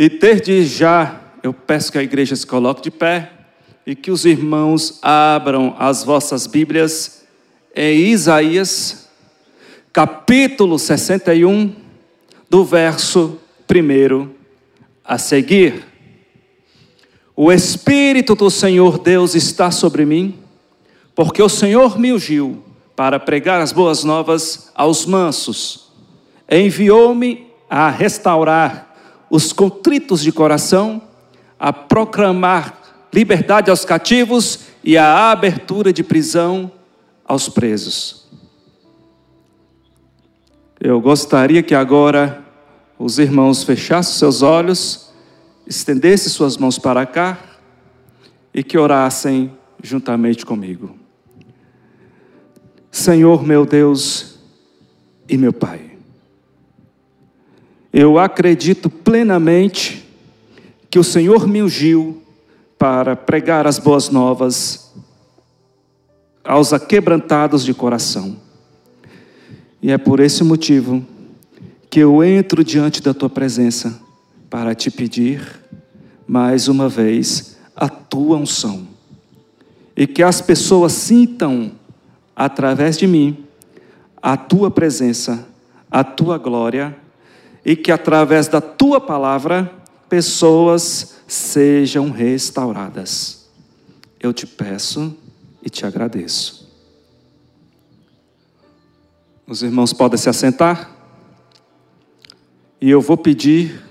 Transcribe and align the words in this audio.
E 0.00 0.08
desde 0.08 0.64
já 0.64 1.20
eu 1.42 1.52
peço 1.52 1.92
que 1.92 1.98
a 1.98 2.02
igreja 2.02 2.34
se 2.34 2.46
coloque 2.46 2.80
de 2.80 2.90
pé 2.90 3.32
e 3.86 3.94
que 3.94 4.10
os 4.10 4.24
irmãos 4.24 4.98
abram 5.02 5.76
as 5.78 6.04
vossas 6.04 6.46
Bíblias 6.46 7.26
em 7.76 8.06
Isaías, 8.06 9.10
capítulo 9.92 10.78
61, 10.78 11.76
do 12.48 12.64
verso 12.64 13.38
1 13.70 14.30
a 15.04 15.18
seguir. 15.18 15.84
O 17.36 17.52
Espírito 17.52 18.34
do 18.34 18.48
Senhor 18.48 18.98
Deus 18.98 19.34
está 19.34 19.70
sobre 19.70 20.06
mim, 20.06 20.38
porque 21.14 21.42
o 21.42 21.48
Senhor 21.50 21.98
me 21.98 22.10
ungiu 22.10 22.64
para 22.96 23.20
pregar 23.20 23.60
as 23.60 23.70
boas 23.70 24.02
novas 24.02 24.72
aos 24.74 25.04
mansos. 25.04 25.92
Enviou-me 26.50 27.50
a 27.68 27.90
restaurar 27.90 28.89
os 29.30 29.52
contritos 29.52 30.20
de 30.20 30.32
coração, 30.32 31.00
a 31.58 31.72
proclamar 31.72 33.08
liberdade 33.12 33.70
aos 33.70 33.84
cativos 33.84 34.60
e 34.82 34.98
a 34.98 35.30
abertura 35.30 35.92
de 35.92 36.02
prisão 36.02 36.70
aos 37.24 37.48
presos. 37.48 38.28
Eu 40.80 41.00
gostaria 41.00 41.62
que 41.62 41.74
agora 41.74 42.42
os 42.98 43.18
irmãos 43.18 43.62
fechassem 43.62 44.18
seus 44.18 44.42
olhos, 44.42 45.12
estendessem 45.66 46.30
suas 46.30 46.56
mãos 46.56 46.78
para 46.78 47.06
cá 47.06 47.38
e 48.52 48.64
que 48.64 48.76
orassem 48.76 49.52
juntamente 49.82 50.44
comigo. 50.44 50.96
Senhor 52.90 53.46
meu 53.46 53.64
Deus 53.64 54.38
e 55.28 55.36
meu 55.36 55.52
Pai, 55.52 55.89
eu 57.92 58.18
acredito 58.18 58.88
plenamente 58.88 60.08
que 60.88 60.98
o 60.98 61.04
Senhor 61.04 61.46
me 61.46 61.62
ungiu 61.62 62.22
para 62.78 63.16
pregar 63.16 63.66
as 63.66 63.78
boas 63.78 64.08
novas 64.08 64.92
aos 66.44 66.72
aquebrantados 66.72 67.64
de 67.64 67.74
coração. 67.74 68.36
E 69.82 69.90
é 69.90 69.98
por 69.98 70.20
esse 70.20 70.44
motivo 70.44 71.04
que 71.90 72.00
eu 72.00 72.22
entro 72.22 72.62
diante 72.62 73.02
da 73.02 73.12
tua 73.12 73.28
presença 73.28 74.00
para 74.48 74.74
te 74.74 74.90
pedir, 74.90 75.42
mais 76.26 76.68
uma 76.68 76.88
vez, 76.88 77.56
a 77.74 77.88
tua 77.88 78.36
unção. 78.36 78.86
E 79.96 80.06
que 80.06 80.22
as 80.22 80.40
pessoas 80.40 80.92
sintam, 80.92 81.72
através 82.34 82.96
de 82.96 83.06
mim, 83.06 83.44
a 84.22 84.36
tua 84.36 84.70
presença, 84.70 85.46
a 85.90 86.04
tua 86.04 86.38
glória 86.38 86.96
e 87.64 87.76
que 87.76 87.92
através 87.92 88.48
da 88.48 88.60
tua 88.60 89.00
palavra 89.00 89.70
pessoas 90.08 91.16
sejam 91.26 92.10
restauradas. 92.10 93.48
Eu 94.18 94.32
te 94.32 94.46
peço 94.46 95.16
e 95.62 95.70
te 95.70 95.86
agradeço. 95.86 96.68
Os 99.46 99.62
irmãos 99.62 99.92
podem 99.92 100.18
se 100.18 100.28
assentar? 100.28 100.90
E 102.80 102.88
eu 102.88 103.00
vou 103.00 103.16
pedir 103.16 103.82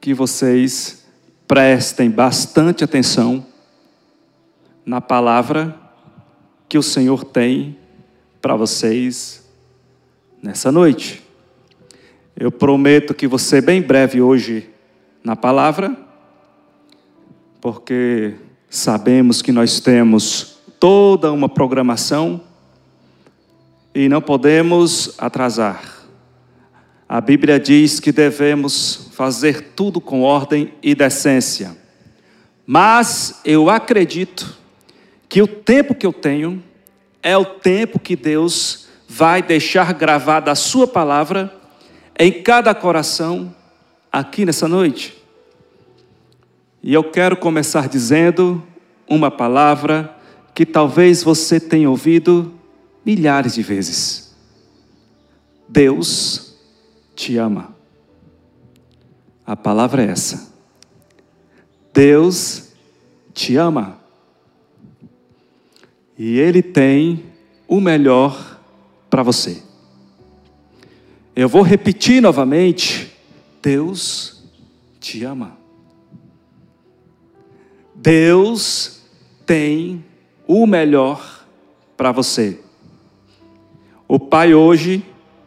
que 0.00 0.14
vocês 0.14 1.04
prestem 1.46 2.10
bastante 2.10 2.84
atenção 2.84 3.46
na 4.84 5.00
palavra 5.00 5.78
que 6.68 6.78
o 6.78 6.82
Senhor 6.82 7.24
tem 7.24 7.78
para 8.40 8.56
vocês 8.56 9.44
nessa 10.42 10.72
noite. 10.72 11.21
Eu 12.34 12.50
prometo 12.50 13.12
que 13.12 13.26
você 13.26 13.60
bem 13.60 13.82
breve 13.82 14.22
hoje 14.22 14.68
na 15.22 15.36
palavra, 15.36 15.94
porque 17.60 18.34
sabemos 18.70 19.42
que 19.42 19.52
nós 19.52 19.80
temos 19.80 20.58
toda 20.80 21.30
uma 21.30 21.48
programação 21.48 22.40
e 23.94 24.08
não 24.08 24.22
podemos 24.22 25.14
atrasar. 25.18 26.06
A 27.06 27.20
Bíblia 27.20 27.60
diz 27.60 28.00
que 28.00 28.10
devemos 28.10 29.10
fazer 29.12 29.72
tudo 29.76 30.00
com 30.00 30.22
ordem 30.22 30.72
e 30.82 30.94
decência. 30.94 31.76
Mas 32.66 33.40
eu 33.44 33.68
acredito 33.68 34.58
que 35.28 35.42
o 35.42 35.46
tempo 35.46 35.94
que 35.94 36.06
eu 36.06 36.12
tenho 36.12 36.62
é 37.22 37.36
o 37.36 37.44
tempo 37.44 37.98
que 37.98 38.16
Deus 38.16 38.88
vai 39.06 39.42
deixar 39.42 39.92
gravada 39.92 40.50
a 40.50 40.54
sua 40.54 40.86
palavra 40.86 41.61
em 42.22 42.30
cada 42.30 42.72
coração 42.72 43.52
aqui 44.10 44.44
nessa 44.44 44.68
noite. 44.68 45.20
E 46.80 46.94
eu 46.94 47.02
quero 47.02 47.36
começar 47.36 47.88
dizendo 47.88 48.62
uma 49.08 49.28
palavra 49.28 50.16
que 50.54 50.64
talvez 50.64 51.24
você 51.24 51.58
tenha 51.58 51.90
ouvido 51.90 52.54
milhares 53.04 53.54
de 53.54 53.62
vezes. 53.62 54.36
Deus 55.68 56.56
te 57.16 57.36
ama. 57.38 57.74
A 59.44 59.56
palavra 59.56 60.04
é 60.04 60.10
essa. 60.12 60.54
Deus 61.92 62.68
te 63.34 63.56
ama. 63.56 63.98
E 66.16 66.38
Ele 66.38 66.62
tem 66.62 67.24
o 67.66 67.80
melhor 67.80 68.60
para 69.10 69.24
você. 69.24 69.71
Eu 71.34 71.48
vou 71.48 71.62
repetir 71.62 72.20
novamente: 72.20 73.12
Deus 73.62 74.42
te 75.00 75.24
ama. 75.24 75.56
Deus 77.94 79.00
tem 79.46 80.04
o 80.46 80.66
melhor 80.66 81.46
para 81.96 82.12
você. 82.12 82.58
O 84.08 84.18
Pai 84.18 84.54
hoje 84.54 85.04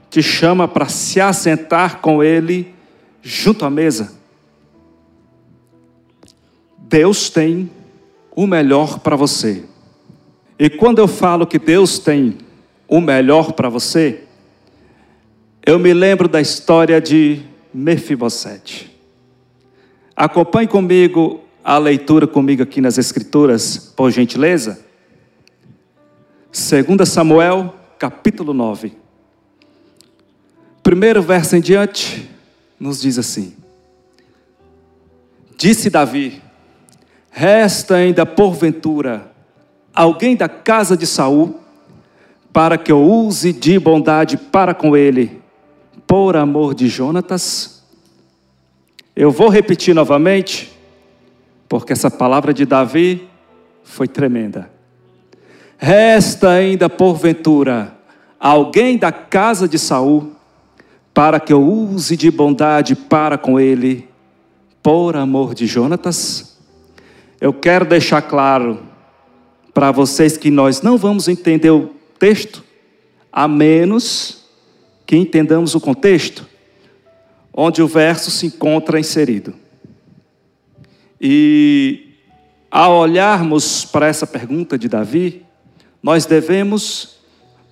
te 0.10 0.24
chama 0.24 0.68
para 0.68 0.88
se 0.88 1.20
assentar 1.20 2.00
com 2.00 2.24
Ele 2.24 2.74
junto 3.22 3.66
à 3.66 3.70
mesa. 3.70 4.18
Deus 6.78 7.30
tem 7.30 7.70
o 8.36 8.48
melhor 8.48 9.00
para 9.00 9.16
você. 9.16 9.66
E 10.58 10.70
quando 10.70 11.00
eu 11.00 11.08
falo 11.08 11.46
que 11.46 11.60
Deus 11.60 12.00
tem 12.00 12.38
o 12.88 13.02
melhor 13.02 13.52
para 13.52 13.68
você, 13.68 14.25
eu 15.66 15.80
me 15.80 15.94
lembro 15.94 16.28
da 16.28 16.40
história 16.40 17.02
de 17.02 17.42
Mefibosete. 17.74 18.96
Acompanhe 20.16 20.68
comigo 20.68 21.42
a 21.64 21.80
leitura 21.80 22.28
comigo 22.28 22.62
aqui 22.62 22.80
nas 22.80 23.00
Escrituras, 23.00 23.92
por 23.96 24.12
gentileza. 24.12 24.86
2 26.54 27.10
Samuel, 27.10 27.74
capítulo 27.98 28.54
9. 28.54 28.94
Primeiro 30.84 31.24
verso 31.24 31.56
em 31.56 31.62
diante, 31.62 32.30
nos 32.80 33.02
diz 33.02 33.18
assim: 33.18 33.56
Disse 35.58 35.90
Davi: 35.90 36.44
Resta 37.32 37.96
ainda 37.96 38.24
porventura 38.24 39.32
alguém 39.92 40.36
da 40.36 40.48
casa 40.48 40.96
de 40.96 41.08
Saul, 41.08 41.60
para 42.54 42.78
que 42.78 42.92
eu 42.92 43.02
use 43.04 43.52
de 43.52 43.80
bondade 43.80 44.38
para 44.38 44.76
com 44.76 44.96
ele 44.96 45.44
por 46.08 46.36
amor 46.36 46.74
de 46.74 46.88
Jonatas. 46.88 47.84
Eu 49.16 49.32
vou 49.32 49.50
repetir 49.50 49.96
novamente, 49.96 50.72
porque 51.70 51.94
essa 51.94 52.12
palavra 52.12 52.54
de 52.54 52.66
Davi 52.66 53.28
foi 53.84 54.08
tremenda. 54.08 54.70
Resta 55.78 56.50
ainda 56.50 56.90
porventura 56.90 57.96
alguém 58.40 58.98
da 58.98 59.12
casa 59.12 59.68
de 59.68 59.80
Saul, 59.80 60.34
para 61.14 61.40
que 61.40 61.54
eu 61.54 61.64
use 61.64 62.18
de 62.18 62.30
bondade 62.30 62.96
para 62.96 63.38
com 63.38 63.60
ele, 63.60 64.08
por 64.84 65.16
amor 65.16 65.56
de 65.56 65.66
Jonatas? 65.66 66.58
Eu 67.40 67.54
quero 67.54 67.86
deixar 67.86 68.22
claro 68.22 68.84
para 69.74 69.92
vocês 69.92 70.38
que 70.38 70.52
nós 70.52 70.82
não 70.82 70.98
vamos 70.98 71.28
entender 71.28 71.72
o 71.72 71.90
texto, 72.20 72.64
a 73.32 73.48
menos 73.48 74.45
que 75.06 75.16
entendamos 75.16 75.76
o 75.76 75.82
contexto 75.82 76.48
onde 77.58 77.82
o 77.82 77.88
verso 77.88 78.30
se 78.30 78.48
encontra 78.48 79.00
inserido. 79.00 79.54
E 81.22 82.18
ao 82.70 82.98
olharmos 82.98 83.86
para 83.86 84.08
essa 84.08 84.28
pergunta 84.28 84.78
de 84.78 84.90
Davi, 84.90 85.46
nós 86.04 86.26
devemos 86.26 87.16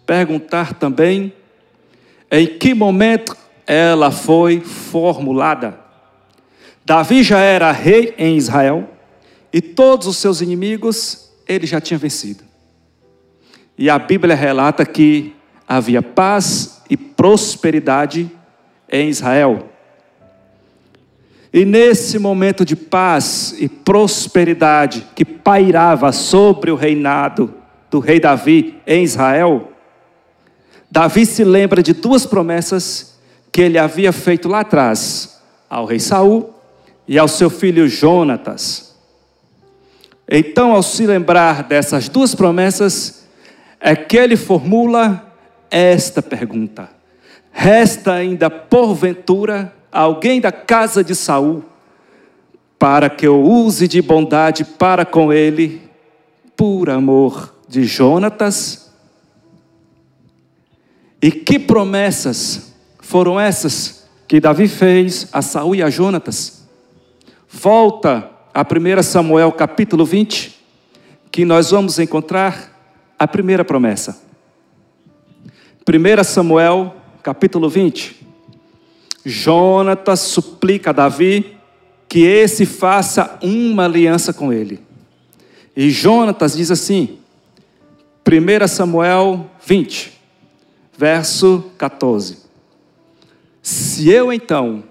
perguntar 0.06 0.74
também 0.76 1.34
em 2.32 2.48
que 2.48 2.74
momento 2.74 3.36
ela 3.68 4.10
foi 4.10 4.62
formulada. 4.62 5.78
Davi 6.86 7.22
já 7.22 7.40
era 7.40 7.72
rei 7.72 8.14
em 8.18 8.38
Israel 8.38 8.90
e 9.52 9.62
todos 9.62 10.08
os 10.08 10.18
seus 10.18 10.40
inimigos 10.40 11.30
ele 11.46 11.68
já 11.68 11.82
tinha 11.82 11.98
vencido. 11.98 12.44
E 13.78 13.90
a 13.90 14.00
Bíblia 14.00 14.36
relata 14.36 14.86
que 14.86 15.36
havia 15.76 16.02
paz 16.02 16.82
e 16.90 16.96
prosperidade 16.96 18.30
em 18.90 19.10
Israel. 19.10 19.70
E 21.52 21.66
nesse 21.66 22.18
momento 22.18 22.66
de 22.66 22.76
paz 22.76 23.56
e 23.60 23.68
prosperidade 23.68 25.08
que 25.16 25.24
pairava 25.24 26.12
sobre 26.12 26.72
o 26.72 26.76
reinado 26.76 27.54
do 27.90 28.00
rei 28.00 28.20
Davi 28.20 28.80
em 28.88 29.04
Israel, 29.04 29.72
Davi 30.90 31.26
se 31.26 31.44
lembra 31.44 31.82
de 31.82 31.94
duas 31.94 32.26
promessas 32.26 33.20
que 33.52 33.62
ele 33.62 33.78
havia 33.78 34.12
feito 34.12 34.48
lá 34.48 34.62
atrás 34.62 35.42
ao 35.70 35.86
rei 35.86 36.00
Saul 36.00 36.54
e 37.08 37.18
ao 37.18 37.28
seu 37.28 37.50
filho 37.50 37.88
Jonatas. 37.88 38.96
Então, 40.30 40.72
ao 40.72 40.82
se 40.82 41.06
lembrar 41.06 41.64
dessas 41.64 42.08
duas 42.08 42.34
promessas, 42.34 43.28
é 43.80 43.96
que 43.96 44.18
ele 44.18 44.38
formula 44.38 45.33
esta 45.74 46.22
pergunta: 46.22 46.88
Resta 47.52 48.14
ainda 48.14 48.50
porventura 48.50 49.74
alguém 49.92 50.40
da 50.40 50.52
casa 50.52 51.04
de 51.04 51.16
Saul, 51.16 51.64
para 52.78 53.10
que 53.10 53.26
eu 53.26 53.42
use 53.42 53.88
de 53.88 54.02
bondade 54.02 54.64
para 54.64 55.04
com 55.04 55.34
ele, 55.34 55.82
por 56.56 56.92
amor 56.92 57.56
de 57.68 57.86
Jonatas? 57.86 58.92
E 61.20 61.32
que 61.32 61.58
promessas 61.58 62.74
foram 63.00 63.40
essas 63.40 64.08
que 64.28 64.40
Davi 64.40 64.68
fez 64.68 65.28
a 65.32 65.42
Saul 65.42 65.76
e 65.76 65.82
a 65.82 65.90
Jonatas? 65.90 66.68
Volta 67.50 68.30
a 68.54 68.62
1 68.62 69.02
Samuel 69.02 69.52
capítulo 69.52 70.06
20, 70.06 70.60
que 71.32 71.46
nós 71.46 71.72
vamos 71.72 71.98
encontrar 71.98 72.72
a 73.18 73.28
primeira 73.28 73.64
promessa. 73.64 74.33
1 75.86 76.24
Samuel 76.24 76.96
capítulo 77.22 77.70
20. 77.70 78.26
Jonatas 79.26 80.22
suplica 80.22 80.92
a 80.92 80.94
Davi 80.94 81.58
que 82.08 82.24
esse 82.24 82.66
faça 82.66 83.38
uma 83.42 83.84
aliança 83.84 84.32
com 84.32 84.54
ele. 84.54 84.80
E 85.76 85.90
Jonatas 85.90 86.56
diz 86.56 86.72
assim, 86.72 87.18
1 88.26 88.68
Samuel 88.68 89.50
20, 89.66 90.14
verso 90.98 91.66
14: 91.78 92.38
Se 93.62 94.10
eu 94.10 94.32
então 94.32 94.84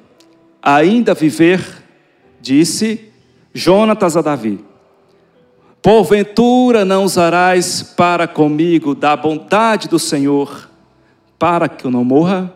ainda 0.60 1.14
viver, 1.14 1.82
disse 2.38 3.08
Jonatas 3.54 4.14
a 4.14 4.20
Davi, 4.20 4.62
porventura 5.80 6.84
não 6.84 7.04
usarás 7.04 7.82
para 7.82 8.28
comigo 8.28 8.94
da 8.94 9.16
bondade 9.16 9.88
do 9.88 9.98
Senhor, 9.98 10.71
para 11.42 11.68
que 11.68 11.84
eu 11.84 11.90
não 11.90 12.04
morra? 12.04 12.54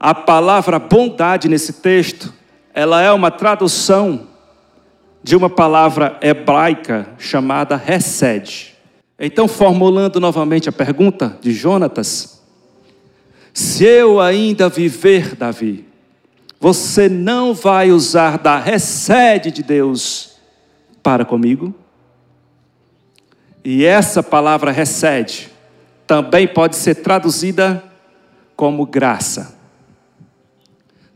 A 0.00 0.12
palavra 0.12 0.80
bondade 0.80 1.48
nesse 1.48 1.74
texto, 1.74 2.34
ela 2.74 3.00
é 3.00 3.12
uma 3.12 3.30
tradução 3.30 4.26
de 5.22 5.36
uma 5.36 5.48
palavra 5.48 6.18
hebraica 6.20 7.10
chamada 7.18 7.80
Hesed. 7.86 8.76
Então, 9.16 9.46
formulando 9.46 10.18
novamente 10.18 10.68
a 10.68 10.72
pergunta 10.72 11.38
de 11.40 11.52
Jonatas, 11.52 12.42
se 13.54 13.84
eu 13.84 14.20
ainda 14.20 14.68
viver, 14.68 15.36
Davi, 15.36 15.86
você 16.58 17.08
não 17.08 17.54
vai 17.54 17.92
usar 17.92 18.38
da 18.38 18.58
Hesed 18.58 19.52
de 19.52 19.62
Deus 19.62 20.32
para 21.00 21.24
comigo? 21.24 21.72
E 23.64 23.84
essa 23.84 24.20
palavra 24.20 24.76
Hesed 24.76 25.51
também 26.12 26.46
pode 26.46 26.76
ser 26.76 26.96
traduzida 26.96 27.82
como 28.54 28.84
graça. 28.84 29.58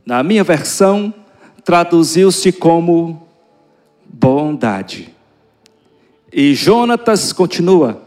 Na 0.06 0.22
minha 0.22 0.43
versão, 0.43 1.12
traduziu-se 1.62 2.50
como 2.50 3.28
bondade. 4.06 5.14
E 6.32 6.54
Jonatas 6.54 7.31
continua, 7.31 8.04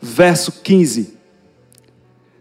verso 0.00 0.62
15: 0.62 1.18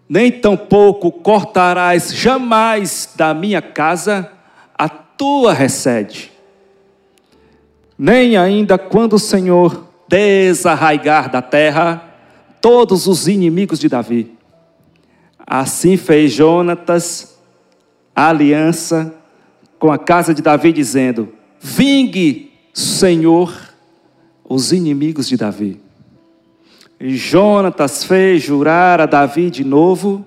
Nem 0.08 0.32
tampouco 0.32 1.12
cortarás 1.12 2.14
jamais 2.14 3.12
da 3.16 3.34
minha 3.34 3.60
casa 3.60 4.32
a 4.78 4.88
tua 4.88 5.52
recede, 5.52 6.32
nem 7.98 8.38
ainda 8.38 8.78
quando 8.78 9.14
o 9.14 9.20
Senhor 9.20 9.88
desarraigar 10.08 11.32
da 11.32 11.42
terra 11.42 12.07
todos 12.62 13.08
os 13.08 13.28
inimigos 13.28 13.80
de 13.80 13.90
Davi. 13.90 14.36
Assim 15.46 15.96
fez 15.96 16.34
Jonatas 16.34 17.38
aliança 18.16 19.14
com 19.78 19.92
a 19.92 19.98
casa 19.98 20.34
de 20.34 20.42
Davi, 20.42 20.74
dizendo: 20.74 21.30
Vingue, 21.60 22.52
Senhor, 22.74 23.54
os 24.44 24.72
inimigos 24.72 25.28
de 25.28 25.38
Davi. 25.38 25.80
E 27.00 27.16
Jonatas 27.16 28.04
fez 28.04 28.42
jurar 28.42 29.00
a 29.00 29.06
Davi 29.06 29.52
de 29.52 29.64
novo, 29.64 30.26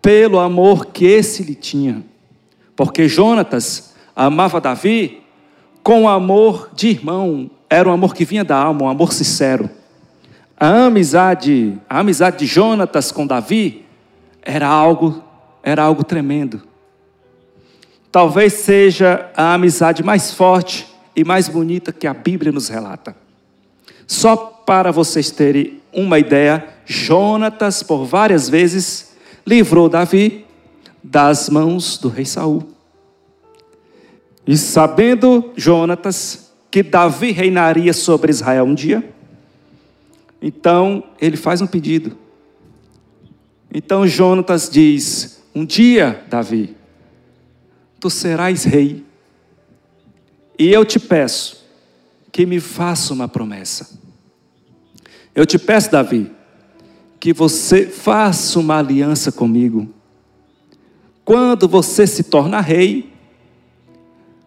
pelo 0.00 0.38
amor 0.38 0.86
que 0.86 1.04
esse 1.04 1.42
lhe 1.42 1.54
tinha. 1.54 2.02
Porque 2.74 3.08
Jonatas 3.08 3.94
amava 4.16 4.60
Davi 4.60 5.22
com 5.82 6.08
amor 6.08 6.70
de 6.74 6.88
irmão, 6.88 7.50
era 7.68 7.88
um 7.88 7.92
amor 7.92 8.14
que 8.14 8.24
vinha 8.24 8.44
da 8.44 8.56
alma, 8.56 8.84
um 8.84 8.88
amor 8.88 9.12
sincero. 9.12 9.68
A 10.58 10.86
amizade, 10.86 11.78
a 11.88 12.00
amizade 12.00 12.38
de 12.38 12.46
Jonatas 12.46 13.12
com 13.12 13.26
Davi 13.26 13.84
era 14.42 14.66
algo, 14.66 15.22
era 15.62 15.82
algo 15.82 16.02
tremendo 16.02 16.68
talvez 18.10 18.54
seja 18.54 19.30
a 19.36 19.54
amizade 19.54 20.02
mais 20.02 20.32
forte 20.32 20.86
e 21.14 21.24
mais 21.24 21.48
bonita 21.48 21.92
que 21.92 22.06
a 22.06 22.14
Bíblia 22.14 22.52
nos 22.52 22.68
relata. 22.68 23.14
Só 24.06 24.36
para 24.36 24.90
vocês 24.90 25.30
terem 25.30 25.80
uma 25.92 26.18
ideia, 26.18 26.66
Jonatas, 26.84 27.82
por 27.82 28.04
várias 28.04 28.48
vezes, 28.48 29.12
livrou 29.46 29.88
Davi 29.88 30.44
das 31.02 31.48
mãos 31.48 31.98
do 31.98 32.08
rei 32.08 32.24
Saul. 32.24 32.68
E 34.46 34.56
sabendo 34.56 35.52
Jonatas 35.56 36.50
que 36.70 36.82
Davi 36.82 37.32
reinaria 37.32 37.92
sobre 37.92 38.30
Israel 38.30 38.64
um 38.64 38.74
dia, 38.74 39.14
então 40.40 41.04
ele 41.20 41.36
faz 41.36 41.60
um 41.60 41.66
pedido. 41.66 42.16
Então 43.72 44.06
Jonatas 44.06 44.68
diz: 44.70 45.42
Um 45.54 45.64
dia, 45.64 46.24
Davi, 46.28 46.76
tu 48.00 48.08
serás 48.08 48.64
rei. 48.64 49.04
E 50.58 50.68
eu 50.68 50.84
te 50.84 50.98
peço 50.98 51.64
que 52.32 52.44
me 52.46 52.60
faça 52.60 53.12
uma 53.12 53.28
promessa. 53.28 53.98
Eu 55.34 55.46
te 55.46 55.58
peço, 55.58 55.90
Davi, 55.90 56.30
que 57.20 57.32
você 57.32 57.86
faça 57.86 58.58
uma 58.58 58.78
aliança 58.78 59.30
comigo. 59.30 59.88
Quando 61.24 61.68
você 61.68 62.06
se 62.06 62.24
tornar 62.24 62.62
rei, 62.62 63.12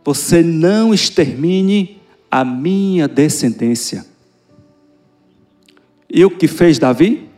você 0.04 0.42
não 0.42 0.94
extermine 0.94 2.02
a 2.30 2.44
minha 2.44 3.08
descendência. 3.08 4.06
E 6.14 6.26
o 6.26 6.30
que 6.30 6.48
fez 6.48 6.78
Davi? 6.78 7.30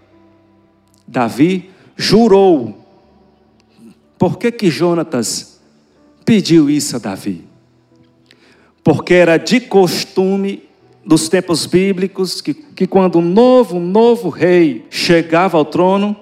Davi 1.08 1.70
jurou. 1.96 2.77
Por 4.18 4.38
que 4.38 4.51
que 4.51 4.70
Jonatas 4.70 5.53
pediu 6.24 6.70
isso 6.70 6.96
a 6.96 7.00
Davi. 7.00 7.46
Porque 8.84 9.13
era 9.13 9.38
de 9.38 9.60
costume 9.60 10.63
dos 11.06 11.30
tempos 11.30 11.65
bíblicos 11.65 12.42
que, 12.42 12.53
que 12.53 12.88
quando 12.88 13.20
um 13.20 13.22
novo, 13.22 13.80
novo 13.80 14.30
rei 14.30 14.86
chegava 14.89 15.58
ao 15.58 15.65
trono, 15.65 16.15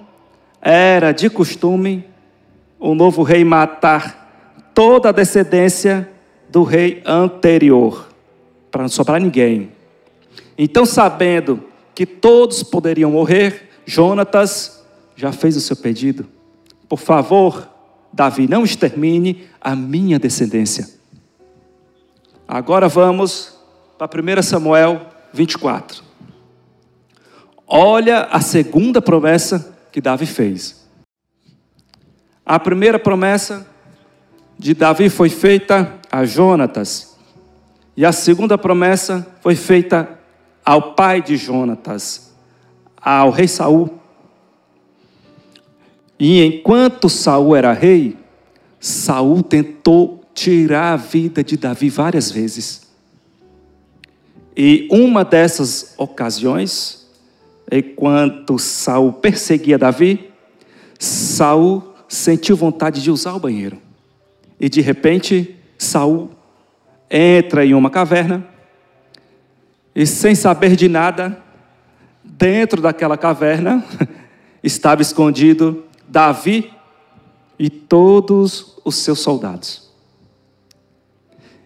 era 0.60 1.12
de 1.12 1.30
costume 1.30 2.04
o 2.78 2.94
novo 2.94 3.22
rei 3.22 3.44
matar 3.44 4.70
toda 4.74 5.08
a 5.08 5.12
descendência 5.12 6.08
do 6.50 6.62
rei 6.62 7.02
anterior, 7.06 8.08
para 8.70 8.82
não 8.82 8.88
sobrar 8.88 9.20
ninguém. 9.20 9.70
Então, 10.58 10.84
sabendo 10.84 11.62
que 11.94 12.06
todos 12.06 12.62
poderiam 12.62 13.10
morrer, 13.10 13.70
Jonatas 13.84 14.84
já 15.16 15.32
fez 15.32 15.56
o 15.56 15.60
seu 15.60 15.76
pedido. 15.76 16.26
Por 16.88 16.98
favor, 16.98 17.68
Davi, 18.12 18.48
não 18.48 18.64
extermine 18.64 19.48
a 19.60 19.74
minha 19.74 20.18
descendência. 20.18 20.88
Agora 22.46 22.88
vamos 22.88 23.58
para 23.98 24.08
1 24.20 24.42
Samuel 24.42 25.06
24. 25.32 26.02
Olha 27.66 28.24
a 28.24 28.40
segunda 28.40 29.00
promessa 29.00 29.74
que 29.90 30.00
Davi 30.00 30.26
fez. 30.26 30.86
A 32.44 32.58
primeira 32.58 32.98
promessa 32.98 33.66
de 34.58 34.74
Davi 34.74 35.08
foi 35.08 35.30
feita 35.30 35.98
a 36.10 36.24
Jonatas. 36.24 37.16
E 37.96 38.04
a 38.04 38.12
segunda 38.12 38.58
promessa 38.58 39.26
foi 39.40 39.54
feita 39.54 40.18
ao 40.64 40.94
pai 40.94 41.22
de 41.22 41.36
Jonatas, 41.36 42.32
ao 42.96 43.30
rei 43.30 43.48
Saul. 43.48 43.90
E 46.18 46.42
enquanto 46.42 47.08
Saul 47.08 47.56
era 47.56 47.72
rei, 47.72 48.16
Saul 48.78 49.42
tentou 49.42 50.24
tirar 50.34 50.92
a 50.92 50.96
vida 50.96 51.42
de 51.42 51.56
Davi 51.56 51.88
várias 51.88 52.30
vezes. 52.30 52.82
E 54.56 54.86
uma 54.90 55.24
dessas 55.24 55.94
ocasiões, 55.96 57.08
enquanto 57.70 58.58
Saul 58.58 59.12
perseguia 59.12 59.78
Davi, 59.78 60.30
Saul 60.98 61.82
sentiu 62.08 62.56
vontade 62.56 63.02
de 63.02 63.10
usar 63.10 63.34
o 63.34 63.40
banheiro. 63.40 63.78
E 64.60 64.68
de 64.68 64.80
repente, 64.80 65.56
Saul 65.76 66.30
entra 67.10 67.64
em 67.64 67.74
uma 67.74 67.90
caverna 67.90 68.51
e 69.94 70.06
sem 70.06 70.34
saber 70.34 70.74
de 70.76 70.88
nada, 70.88 71.42
dentro 72.24 72.80
daquela 72.80 73.16
caverna 73.16 73.84
estava 74.62 75.02
escondido 75.02 75.84
Davi 76.08 76.72
e 77.58 77.68
todos 77.68 78.78
os 78.84 78.96
seus 78.96 79.20
soldados. 79.20 79.90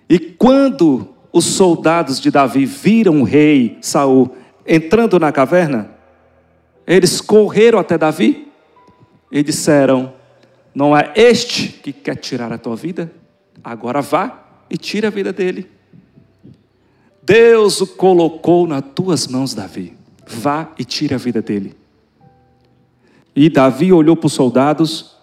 E 0.09 0.19
quando 0.19 1.15
os 1.33 1.45
soldados 1.45 2.21
de 2.21 2.31
Davi 2.31 2.65
viram 2.65 3.21
o 3.21 3.25
rei 3.25 3.79
Saul 3.81 4.35
entrando 4.67 5.19
na 5.19 5.33
caverna, 5.33 5.91
eles 6.87 7.21
correram 7.21 7.79
até 7.79 7.99
Davi 7.99 8.53
e 9.31 9.43
disseram: 9.43 10.13
Não 10.75 10.97
é 10.97 11.13
este 11.15 11.69
que 11.69 11.93
quer 11.93 12.17
tirar 12.17 12.53
a 12.53 12.59
tua 12.59 12.77
vida? 12.77 13.11
Agora 13.63 14.01
vá 14.01 14.45
e 14.71 14.77
tire 14.77 15.07
a 15.07 15.11
vida 15.11 15.33
dele. 15.33 15.76
Deus 17.27 17.81
o 17.81 17.89
colocou 17.89 18.69
nas 18.69 18.85
tuas 18.95 19.27
mãos, 19.27 19.53
Davi. 19.53 19.97
Vá 20.25 20.71
e 20.79 20.85
tire 20.85 21.13
a 21.13 21.19
vida 21.19 21.43
dele. 21.43 21.75
E 23.35 23.51
Davi 23.51 23.93
olhou 23.93 24.15
para 24.15 24.29
os 24.29 24.33
soldados 24.33 25.17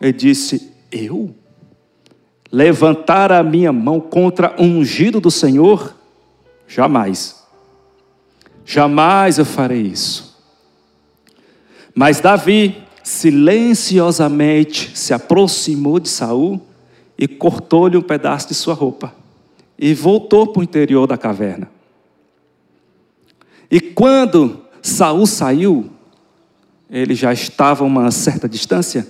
e 0.00 0.10
disse: 0.10 0.72
Eu? 0.90 1.34
Levantar 2.50 3.30
a 3.30 3.42
minha 3.42 3.72
mão 3.72 4.00
contra 4.00 4.54
o 4.58 4.62
ungido 4.62 5.20
do 5.20 5.30
Senhor? 5.30 5.94
Jamais. 6.66 7.44
Jamais 8.64 9.38
eu 9.38 9.44
farei 9.44 9.82
isso. 9.82 10.34
Mas 11.94 12.20
Davi 12.20 12.82
silenciosamente 13.02 14.96
se 14.96 15.12
aproximou 15.12 16.00
de 16.00 16.08
Saul 16.08 16.58
e 17.18 17.28
cortou-lhe 17.28 17.98
um 17.98 18.02
pedaço 18.02 18.48
de 18.48 18.54
sua 18.54 18.72
roupa 18.72 19.23
e 19.78 19.92
voltou 19.94 20.46
para 20.46 20.60
o 20.60 20.62
interior 20.62 21.06
da 21.06 21.16
caverna. 21.18 21.70
E 23.70 23.80
quando 23.80 24.64
Saul 24.82 25.26
saiu, 25.26 25.90
ele 26.90 27.14
já 27.14 27.32
estava 27.32 27.82
a 27.82 27.86
uma 27.86 28.10
certa 28.10 28.48
distância. 28.48 29.06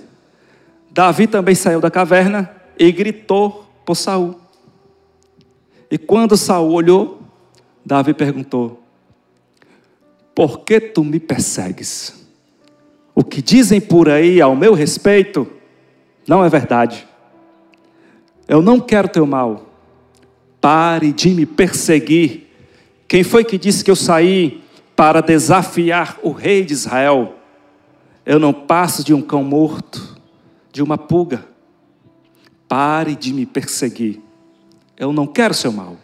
Davi 0.89 1.27
também 1.27 1.53
saiu 1.53 1.81
da 1.81 1.91
caverna 1.91 2.49
e 2.79 2.91
gritou 2.91 3.65
por 3.85 3.95
Saul. 3.95 4.39
E 5.91 5.97
quando 5.97 6.35
Saul 6.35 6.71
olhou, 6.71 7.21
Davi 7.85 8.13
perguntou: 8.13 8.81
Por 10.33 10.61
que 10.61 10.79
tu 10.79 11.03
me 11.03 11.19
persegues? 11.19 12.25
O 13.13 13.23
que 13.23 13.41
dizem 13.41 13.79
por 13.79 14.09
aí 14.09 14.41
ao 14.41 14.55
meu 14.55 14.73
respeito 14.73 15.47
não 16.27 16.43
é 16.43 16.49
verdade. 16.49 17.07
Eu 18.47 18.61
não 18.61 18.79
quero 18.79 19.07
teu 19.07 19.25
mal. 19.25 19.64
Pare 20.65 21.13
de 21.13 21.29
me 21.29 21.45
perseguir. 21.45 22.49
Quem 23.07 23.23
foi 23.23 23.43
que 23.43 23.55
disse 23.55 23.83
que 23.83 23.91
eu 23.91 23.95
saí 23.95 24.63
para 24.95 25.21
desafiar 25.21 26.17
o 26.23 26.31
rei 26.31 26.65
de 26.65 26.73
Israel? 26.73 27.35
Eu 28.25 28.39
não 28.39 28.51
passo 28.51 29.03
de 29.03 29.13
um 29.13 29.21
cão 29.21 29.43
morto, 29.43 30.17
de 30.73 30.81
uma 30.81 30.97
pulga. 30.97 31.45
Pare 32.67 33.15
de 33.15 33.31
me 33.31 33.45
perseguir. 33.45 34.19
Eu 34.97 35.13
não 35.13 35.27
quero 35.27 35.53
seu 35.53 35.71
mal. 35.71 35.97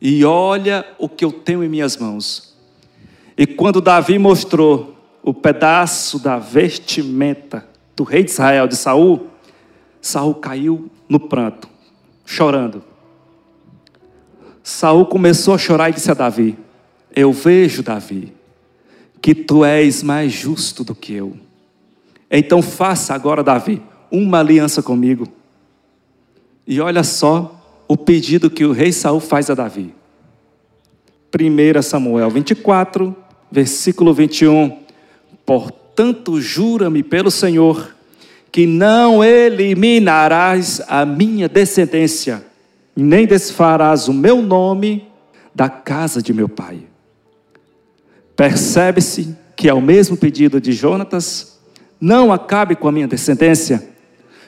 E 0.00 0.24
olha 0.24 0.86
o 0.98 1.10
que 1.10 1.26
eu 1.26 1.30
tenho 1.30 1.62
em 1.62 1.68
minhas 1.68 1.98
mãos. 1.98 2.56
E 3.36 3.46
quando 3.46 3.82
Davi 3.82 4.18
mostrou 4.18 4.96
o 5.22 5.34
pedaço 5.34 6.18
da 6.18 6.38
vestimenta 6.38 7.68
do 7.94 8.02
rei 8.02 8.24
de 8.24 8.30
Israel, 8.30 8.66
de 8.66 8.76
Saul, 8.76 9.26
Saul 10.00 10.36
caiu 10.36 10.90
no 11.06 11.20
pranto, 11.20 11.68
chorando. 12.28 12.84
Saul 14.62 15.06
começou 15.06 15.54
a 15.54 15.58
chorar 15.58 15.88
e 15.88 15.94
disse 15.94 16.10
a 16.10 16.14
Davi: 16.14 16.58
Eu 17.16 17.32
vejo, 17.32 17.82
Davi, 17.82 18.34
que 19.22 19.34
tu 19.34 19.64
és 19.64 20.02
mais 20.02 20.30
justo 20.30 20.84
do 20.84 20.94
que 20.94 21.14
eu. 21.14 21.34
Então 22.30 22.60
faça 22.60 23.14
agora, 23.14 23.42
Davi, 23.42 23.82
uma 24.10 24.40
aliança 24.40 24.82
comigo. 24.82 25.26
E 26.66 26.82
olha 26.82 27.02
só 27.02 27.58
o 27.88 27.96
pedido 27.96 28.50
que 28.50 28.66
o 28.66 28.72
rei 28.72 28.92
Saul 28.92 29.20
faz 29.20 29.48
a 29.48 29.54
Davi. 29.54 29.94
1 31.34 31.80
Samuel 31.80 32.28
24, 32.28 33.16
versículo 33.50 34.12
21. 34.12 34.78
Portanto, 35.46 36.38
jura-me 36.42 37.02
pelo 37.02 37.30
Senhor 37.30 37.96
que 38.50 38.66
não 38.66 39.22
eliminarás 39.22 40.80
a 40.88 41.04
minha 41.04 41.48
descendência, 41.48 42.44
nem 42.96 43.26
desfarás 43.26 44.08
o 44.08 44.12
meu 44.12 44.42
nome 44.42 45.06
da 45.54 45.68
casa 45.68 46.22
de 46.22 46.32
meu 46.32 46.48
pai. 46.48 46.80
Percebe-se 48.34 49.36
que, 49.56 49.68
ao 49.68 49.80
mesmo 49.80 50.16
pedido 50.16 50.60
de 50.60 50.72
Jonatas, 50.72 51.58
não 52.00 52.32
acabe 52.32 52.76
com 52.76 52.88
a 52.88 52.92
minha 52.92 53.08
descendência, 53.08 53.88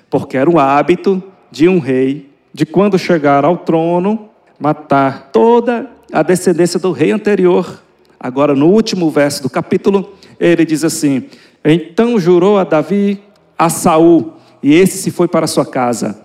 porque 0.08 0.36
era 0.36 0.48
um 0.48 0.58
hábito 0.58 1.22
de 1.50 1.68
um 1.68 1.78
rei, 1.78 2.30
de 2.54 2.64
quando 2.64 2.98
chegar 2.98 3.44
ao 3.44 3.58
trono, 3.58 4.28
matar 4.58 5.30
toda 5.32 5.90
a 6.12 6.22
descendência 6.22 6.78
do 6.78 6.92
rei 6.92 7.10
anterior. 7.10 7.82
Agora, 8.18 8.54
no 8.54 8.68
último 8.68 9.10
verso 9.10 9.42
do 9.42 9.50
capítulo, 9.50 10.14
ele 10.38 10.64
diz 10.64 10.84
assim: 10.84 11.24
Então 11.64 12.18
jurou 12.18 12.58
a 12.58 12.64
Davi 12.64 13.20
a 13.60 13.68
Saul, 13.68 14.32
e 14.62 14.72
esse 14.72 14.96
se 14.96 15.10
foi 15.10 15.28
para 15.28 15.46
sua 15.46 15.66
casa. 15.66 16.24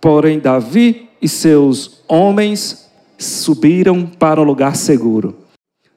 Porém, 0.00 0.40
Davi 0.40 1.08
e 1.22 1.28
seus 1.28 2.02
homens 2.08 2.90
subiram 3.16 4.04
para 4.04 4.40
um 4.40 4.44
lugar 4.44 4.74
seguro. 4.74 5.36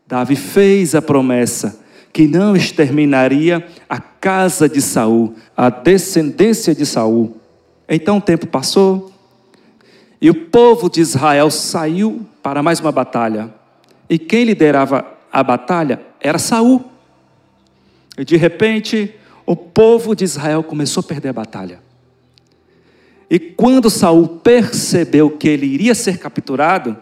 Davi 0.05 0.35
fez 0.35 0.93
a 0.93 1.01
promessa 1.01 1.83
que 2.13 2.27
não 2.27 2.55
exterminaria 2.55 3.65
a 3.89 3.99
casa 3.99 4.69
de 4.69 4.79
Saul, 4.79 5.33
a 5.57 5.71
descendência 5.71 6.75
de 6.75 6.85
Saul. 6.85 7.35
Então 7.89 8.17
o 8.17 8.21
tempo 8.21 8.45
passou 8.45 9.11
e 10.21 10.29
o 10.29 10.35
povo 10.35 10.87
de 10.87 11.01
Israel 11.01 11.49
saiu 11.49 12.27
para 12.43 12.61
mais 12.61 12.79
uma 12.79 12.91
batalha. 12.91 13.51
E 14.07 14.19
quem 14.19 14.43
liderava 14.43 15.03
a 15.33 15.41
batalha 15.41 15.99
era 16.21 16.37
Saul. 16.37 16.85
E 18.15 18.23
de 18.23 18.37
repente, 18.37 19.11
o 19.45 19.55
povo 19.55 20.15
de 20.15 20.23
Israel 20.23 20.63
começou 20.63 21.01
a 21.01 21.03
perder 21.03 21.29
a 21.29 21.33
batalha. 21.33 21.79
E 23.29 23.39
quando 23.39 23.89
Saul 23.89 24.27
percebeu 24.27 25.29
que 25.31 25.47
ele 25.47 25.65
iria 25.65 25.95
ser 25.95 26.17
capturado 26.17 26.97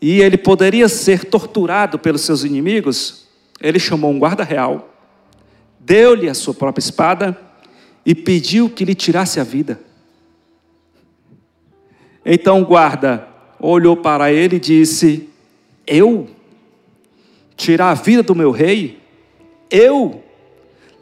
e 0.00 0.20
ele 0.20 0.38
poderia 0.38 0.88
ser 0.88 1.24
torturado 1.24 1.98
pelos 1.98 2.22
seus 2.22 2.42
inimigos, 2.42 3.26
ele 3.60 3.78
chamou 3.78 4.10
um 4.10 4.18
guarda 4.18 4.42
real, 4.42 4.94
deu-lhe 5.78 6.28
a 6.28 6.34
sua 6.34 6.54
própria 6.54 6.80
espada 6.80 7.38
e 8.04 8.14
pediu 8.14 8.70
que 8.70 8.84
lhe 8.84 8.94
tirasse 8.94 9.38
a 9.38 9.44
vida. 9.44 9.80
Então 12.24 12.62
o 12.62 12.66
guarda 12.66 13.28
olhou 13.58 13.96
para 13.96 14.32
ele 14.32 14.56
e 14.56 14.60
disse: 14.60 15.28
Eu 15.86 16.28
tirar 17.56 17.90
a 17.90 17.94
vida 17.94 18.22
do 18.22 18.34
meu 18.34 18.50
rei? 18.50 18.98
Eu 19.70 20.22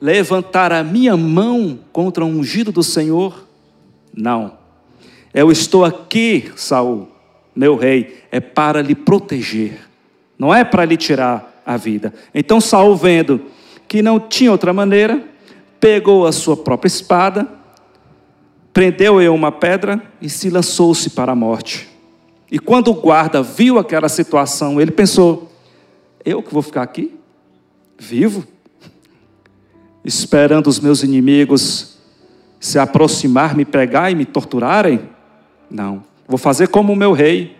levantar 0.00 0.72
a 0.72 0.82
minha 0.82 1.16
mão 1.16 1.78
contra 1.92 2.24
o 2.24 2.28
ungido 2.28 2.70
do 2.70 2.82
Senhor? 2.82 3.46
Não. 4.14 4.58
Eu 5.32 5.50
estou 5.52 5.84
aqui, 5.84 6.50
Saul, 6.56 7.08
meu 7.54 7.76
rei, 7.76 8.24
é 8.30 8.40
para 8.40 8.80
lhe 8.80 8.94
proteger, 8.94 9.80
não 10.38 10.54
é 10.54 10.64
para 10.64 10.84
lhe 10.84 10.96
tirar 10.96 11.62
a 11.64 11.76
vida. 11.76 12.14
Então 12.34 12.60
Saul, 12.60 12.96
vendo 12.96 13.42
que 13.86 14.02
não 14.02 14.18
tinha 14.18 14.50
outra 14.50 14.72
maneira, 14.72 15.22
pegou 15.78 16.26
a 16.26 16.32
sua 16.32 16.56
própria 16.56 16.88
espada, 16.88 17.48
prendeu 18.72 19.20
em 19.20 19.28
uma 19.28 19.50
pedra 19.52 20.02
e 20.20 20.28
se 20.28 20.50
lançou-se 20.50 21.10
para 21.10 21.32
a 21.32 21.36
morte. 21.36 21.88
E 22.50 22.58
quando 22.58 22.88
o 22.88 22.94
guarda 22.94 23.42
viu 23.42 23.78
aquela 23.78 24.08
situação, 24.08 24.80
ele 24.80 24.90
pensou: 24.90 25.50
eu 26.24 26.42
que 26.42 26.52
vou 26.52 26.62
ficar 26.62 26.82
aqui, 26.82 27.14
vivo? 27.98 28.46
Esperando 30.08 30.68
os 30.68 30.80
meus 30.80 31.02
inimigos 31.02 31.98
se 32.58 32.78
aproximar, 32.78 33.54
me 33.54 33.64
pegar 33.64 34.10
e 34.10 34.14
me 34.14 34.24
torturarem? 34.24 35.02
Não. 35.70 36.02
Vou 36.26 36.38
fazer 36.38 36.68
como 36.68 36.92
o 36.92 36.96
meu 36.96 37.12
rei. 37.12 37.56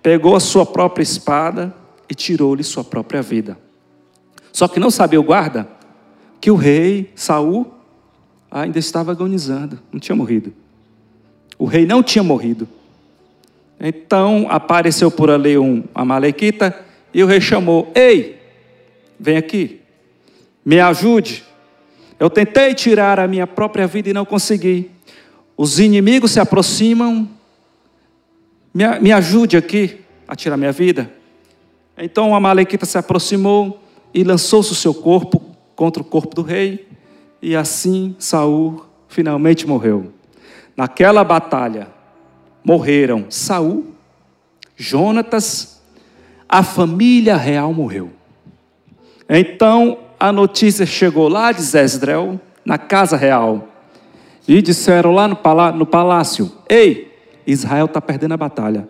Pegou 0.00 0.36
a 0.36 0.40
sua 0.40 0.64
própria 0.64 1.02
espada 1.02 1.74
e 2.08 2.14
tirou-lhe 2.14 2.62
sua 2.62 2.84
própria 2.84 3.20
vida. 3.20 3.58
Só 4.52 4.68
que 4.68 4.78
não 4.78 4.90
sabia 4.90 5.20
o 5.20 5.24
guarda 5.24 5.68
que 6.40 6.52
o 6.52 6.54
rei 6.54 7.12
Saul 7.16 7.66
ainda 8.48 8.78
estava 8.78 9.10
agonizando, 9.10 9.78
não 9.92 9.98
tinha 9.98 10.14
morrido. 10.14 10.52
O 11.58 11.64
rei 11.64 11.84
não 11.84 12.00
tinha 12.00 12.22
morrido. 12.22 12.68
Então 13.80 14.46
apareceu 14.48 15.10
por 15.10 15.30
ali 15.30 15.58
um 15.58 15.82
amalequita 15.92 16.78
e 17.12 17.24
o 17.24 17.26
rei 17.26 17.40
chamou: 17.40 17.90
Ei, 17.92 18.40
vem 19.18 19.36
aqui, 19.36 19.80
me 20.64 20.78
ajude. 20.78 21.47
Eu 22.18 22.28
tentei 22.28 22.74
tirar 22.74 23.20
a 23.20 23.28
minha 23.28 23.46
própria 23.46 23.86
vida 23.86 24.10
e 24.10 24.12
não 24.12 24.24
consegui. 24.24 24.90
Os 25.56 25.78
inimigos 25.78 26.32
se 26.32 26.40
aproximam, 26.40 27.28
me, 28.74 28.84
me 29.00 29.12
ajude 29.12 29.56
aqui 29.56 30.00
a 30.26 30.34
tirar 30.34 30.56
minha 30.56 30.72
vida. 30.72 31.12
Então 31.96 32.30
o 32.30 32.34
amalequita 32.34 32.86
se 32.86 32.98
aproximou 32.98 33.80
e 34.12 34.24
lançou-se 34.24 34.72
o 34.72 34.74
seu 34.74 34.94
corpo 34.94 35.42
contra 35.74 36.02
o 36.02 36.04
corpo 36.04 36.34
do 36.34 36.42
rei, 36.42 36.88
e 37.40 37.54
assim 37.54 38.16
Saul 38.18 38.84
finalmente 39.06 39.66
morreu. 39.66 40.12
Naquela 40.76 41.22
batalha 41.22 41.88
morreram 42.64 43.26
Saul, 43.30 43.86
Jonatas, 44.76 45.80
a 46.48 46.62
família 46.62 47.36
real 47.36 47.72
morreu. 47.72 48.10
Então 49.28 49.98
a 50.18 50.32
notícia 50.32 50.84
chegou 50.84 51.28
lá 51.28 51.52
de 51.52 51.62
Zesdrel, 51.62 52.40
na 52.64 52.76
casa 52.76 53.16
real, 53.16 53.68
e 54.46 54.60
disseram 54.60 55.12
lá 55.12 55.28
no 55.28 55.86
palácio: 55.86 56.52
Ei, 56.68 57.16
Israel 57.46 57.86
está 57.86 58.00
perdendo 58.00 58.34
a 58.34 58.36
batalha. 58.36 58.88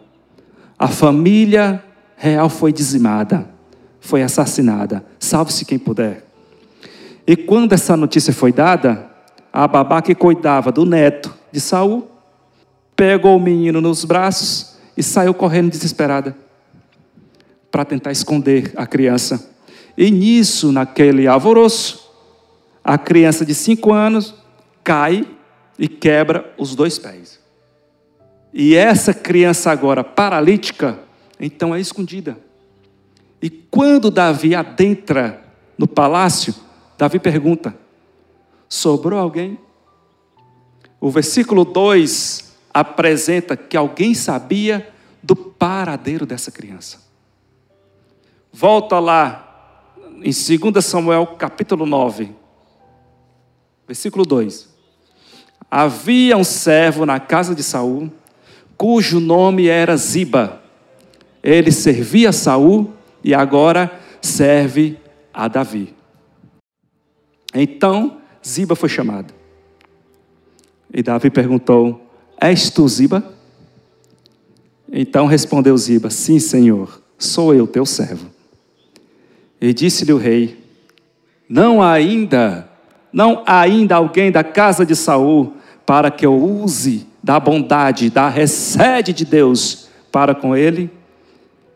A 0.78 0.88
família 0.88 1.82
real 2.16 2.48
foi 2.48 2.72
dizimada, 2.72 3.48
foi 4.00 4.22
assassinada. 4.22 5.04
Salve-se 5.18 5.64
quem 5.64 5.78
puder. 5.78 6.24
E 7.26 7.36
quando 7.36 7.72
essa 7.72 7.96
notícia 7.96 8.32
foi 8.32 8.52
dada, 8.52 9.06
a 9.52 9.66
babá 9.68 10.00
que 10.00 10.14
cuidava 10.14 10.72
do 10.72 10.86
neto 10.86 11.34
de 11.52 11.60
Saul 11.60 12.08
pegou 12.96 13.36
o 13.36 13.40
menino 13.40 13.80
nos 13.80 14.04
braços 14.04 14.76
e 14.96 15.02
saiu 15.02 15.32
correndo 15.32 15.70
desesperada 15.70 16.36
para 17.70 17.84
tentar 17.84 18.10
esconder 18.10 18.72
a 18.76 18.86
criança. 18.86 19.57
E 19.98 20.12
nisso, 20.12 20.70
naquele 20.70 21.26
alvoroço, 21.26 22.08
a 22.84 22.96
criança 22.96 23.44
de 23.44 23.52
cinco 23.52 23.92
anos 23.92 24.32
cai 24.84 25.26
e 25.76 25.88
quebra 25.88 26.54
os 26.56 26.76
dois 26.76 27.00
pés. 27.00 27.40
E 28.54 28.76
essa 28.76 29.12
criança 29.12 29.72
agora 29.72 30.04
paralítica, 30.04 31.00
então 31.40 31.74
é 31.74 31.80
escondida. 31.80 32.38
E 33.42 33.50
quando 33.50 34.08
Davi 34.08 34.54
adentra 34.54 35.42
no 35.76 35.88
palácio, 35.88 36.54
Davi 36.96 37.18
pergunta: 37.18 37.76
sobrou 38.68 39.18
alguém? 39.18 39.58
O 41.00 41.10
versículo 41.10 41.64
2 41.64 42.54
apresenta 42.72 43.56
que 43.56 43.76
alguém 43.76 44.14
sabia 44.14 44.92
do 45.20 45.34
paradeiro 45.34 46.24
dessa 46.24 46.52
criança. 46.52 47.00
Volta 48.52 49.00
lá 49.00 49.47
em 50.22 50.30
2 50.30 50.84
Samuel 50.84 51.26
capítulo 51.38 51.86
9, 51.86 52.34
versículo 53.86 54.24
2. 54.24 54.68
Havia 55.70 56.36
um 56.36 56.44
servo 56.44 57.04
na 57.04 57.20
casa 57.20 57.54
de 57.54 57.62
Saul, 57.62 58.10
cujo 58.76 59.20
nome 59.20 59.68
era 59.68 59.96
Ziba. 59.96 60.62
Ele 61.42 61.70
servia 61.70 62.30
a 62.30 62.32
Saul 62.32 62.92
e 63.22 63.34
agora 63.34 63.92
serve 64.20 64.98
a 65.32 65.46
Davi. 65.46 65.94
Então 67.54 68.18
Ziba 68.46 68.74
foi 68.74 68.88
chamado. 68.88 69.34
E 70.92 71.02
Davi 71.02 71.30
perguntou: 71.30 72.00
És 72.40 72.70
tu 72.70 72.88
Ziba? 72.88 73.22
Então 74.90 75.26
respondeu 75.26 75.76
Ziba: 75.76 76.08
Sim, 76.08 76.38
Senhor, 76.38 77.02
sou 77.18 77.54
eu 77.54 77.66
teu 77.66 77.84
servo. 77.84 78.37
E 79.60 79.72
disse-lhe 79.74 80.12
o 80.12 80.18
rei: 80.18 80.58
Não 81.48 81.82
há 81.82 81.92
ainda, 81.92 82.68
não 83.12 83.42
há 83.46 83.60
ainda 83.60 83.96
alguém 83.96 84.30
da 84.30 84.44
casa 84.44 84.86
de 84.86 84.94
Saul 84.94 85.54
para 85.84 86.10
que 86.10 86.24
eu 86.24 86.34
use 86.34 87.06
da 87.22 87.40
bondade, 87.40 88.10
da 88.10 88.28
recede 88.28 89.12
de 89.12 89.24
Deus 89.24 89.88
para 90.12 90.34
com 90.34 90.56
ele? 90.56 90.90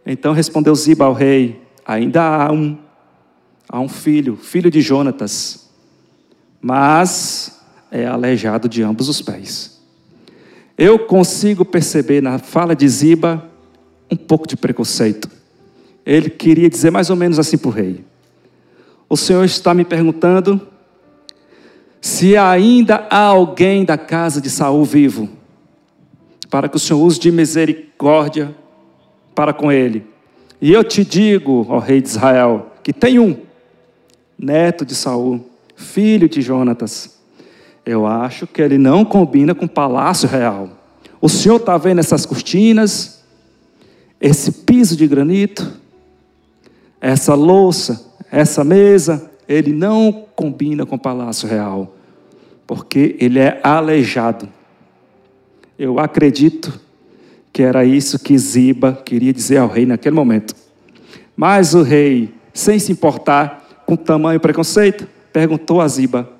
Então 0.07 0.33
respondeu 0.33 0.75
Ziba 0.75 1.05
ao 1.05 1.13
rei: 1.13 1.61
Ainda 1.85 2.23
há 2.23 2.53
um, 2.53 2.79
há 3.69 3.81
um 3.81 3.89
filho, 3.89 4.37
filho 4.37 4.71
de 4.71 4.81
Jonatas, 4.81 5.69
mas 6.61 7.61
é 7.91 8.07
aleijado 8.07 8.69
de 8.69 8.83
ambos 8.83 9.09
os 9.09 9.21
pés. 9.21 9.83
Eu 10.79 11.01
consigo 11.01 11.65
perceber 11.65 12.23
na 12.23 12.39
fala 12.39 12.75
de 12.75 12.89
Ziba 12.89 13.47
um 14.11 14.17
pouco 14.17 14.47
de 14.47 14.57
preconceito 14.57 15.42
ele 16.05 16.31
queria 16.31 16.69
dizer 16.69 16.91
mais 16.91 17.11
ou 17.11 17.17
menos 17.17 17.39
assim 17.39 17.57
para 17.57 17.69
o 17.69 17.73
rei: 17.73 18.05
O 19.09 19.17
Senhor 19.17 19.45
está 19.45 19.73
me 19.73 19.85
perguntando 19.85 20.61
se 22.01 22.37
ainda 22.37 23.07
há 23.09 23.27
alguém 23.27 23.85
da 23.85 23.97
casa 23.97 24.41
de 24.41 24.51
Saul 24.51 24.85
vivo, 24.85 25.29
para 26.51 26.69
que 26.69 26.77
o 26.77 26.81
Senhor 26.81 27.01
use 27.01 27.21
de 27.21 27.31
misericórdia 27.31 28.55
para 29.35 29.53
com 29.53 29.71
ele. 29.71 30.05
E 30.61 30.73
eu 30.73 30.83
te 30.83 31.05
digo, 31.05 31.65
ó 31.69 31.79
rei 31.79 32.01
de 32.01 32.09
Israel, 32.09 32.73
que 32.83 32.93
tem 32.93 33.19
um, 33.19 33.37
neto 34.37 34.85
de 34.85 34.95
Saul, 34.95 35.49
filho 35.77 36.29
de 36.29 36.43
Jonatas. 36.43 37.19
Eu 37.87 38.07
acho 38.07 38.47
que 38.47 38.61
ele 38.61 38.79
não 38.79 39.05
combina 39.05 39.55
com 39.55 39.67
o 39.67 39.69
palácio 39.69 40.29
real. 40.29 40.71
O 41.21 41.29
senhor 41.29 41.57
está 41.57 41.77
vendo 41.77 42.01
essas 42.01 42.27
cortinas, 42.27 43.23
esse 44.21 44.51
piso 44.51 44.97
de 44.97 45.07
granito, 45.07 45.81
essa 47.03 47.35
louça, 47.35 48.15
essa 48.31 48.63
mesa, 48.63 49.29
ele 49.49 49.73
não 49.73 50.25
combina 50.37 50.87
com 50.87 50.95
o 50.95 50.99
palácio 50.99 51.49
real, 51.49 51.97
porque 52.65 53.17
ele 53.19 53.41
é 53.41 53.61
aleijado. 53.65 54.49
Eu 55.77 55.99
acredito 55.99 56.81
que 57.53 57.61
era 57.61 57.85
isso 57.85 58.21
que 58.21 58.39
Ziba 58.39 58.93
queria 59.05 59.33
dizer 59.33 59.57
ao 59.57 59.67
rei 59.67 59.85
naquele 59.85 60.15
momento. 60.15 60.55
Mas 61.37 61.75
o 61.75 61.83
rei, 61.83 62.33
sem 62.55 62.79
se 62.79 62.93
importar 62.93 63.83
com 63.85 63.97
tamanho 63.97 64.39
preconceito, 64.39 65.09
perguntou 65.33 65.81
a 65.81 65.89
Ziba: 65.89 66.31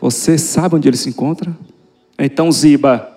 Você 0.00 0.38
sabe 0.38 0.76
onde 0.76 0.88
ele 0.88 0.96
se 0.96 1.10
encontra? 1.10 1.54
Então 2.18 2.50
Ziba, 2.50 3.12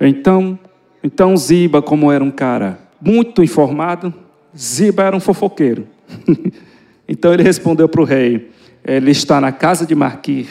então, 0.00 0.56
então 1.02 1.36
Ziba, 1.36 1.82
como 1.82 2.12
era 2.12 2.22
um 2.22 2.30
cara 2.30 2.78
muito 3.00 3.42
informado, 3.42 4.14
Ziba 4.56 5.04
era 5.04 5.16
um 5.16 5.20
fofoqueiro. 5.20 5.86
então 7.08 7.32
ele 7.32 7.42
respondeu 7.42 7.88
para 7.88 8.00
o 8.00 8.04
rei: 8.04 8.50
Ele 8.84 9.10
está 9.10 9.40
na 9.40 9.52
casa 9.52 9.86
de 9.86 9.94
Marquir, 9.94 10.48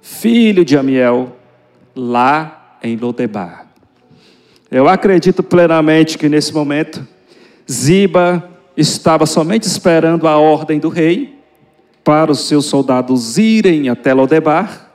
filho 0.00 0.64
de 0.64 0.76
Amiel, 0.76 1.36
lá 1.94 2.78
em 2.82 2.96
Lodebar. 2.96 3.66
Eu 4.70 4.88
acredito 4.88 5.42
plenamente 5.42 6.18
que 6.18 6.28
nesse 6.28 6.52
momento, 6.52 7.06
Ziba 7.70 8.48
estava 8.76 9.26
somente 9.26 9.64
esperando 9.64 10.28
a 10.28 10.36
ordem 10.36 10.78
do 10.78 10.88
rei 10.88 11.38
para 12.04 12.30
os 12.30 12.46
seus 12.46 12.66
soldados 12.66 13.36
irem 13.36 13.88
até 13.88 14.14
Lodebar 14.14 14.90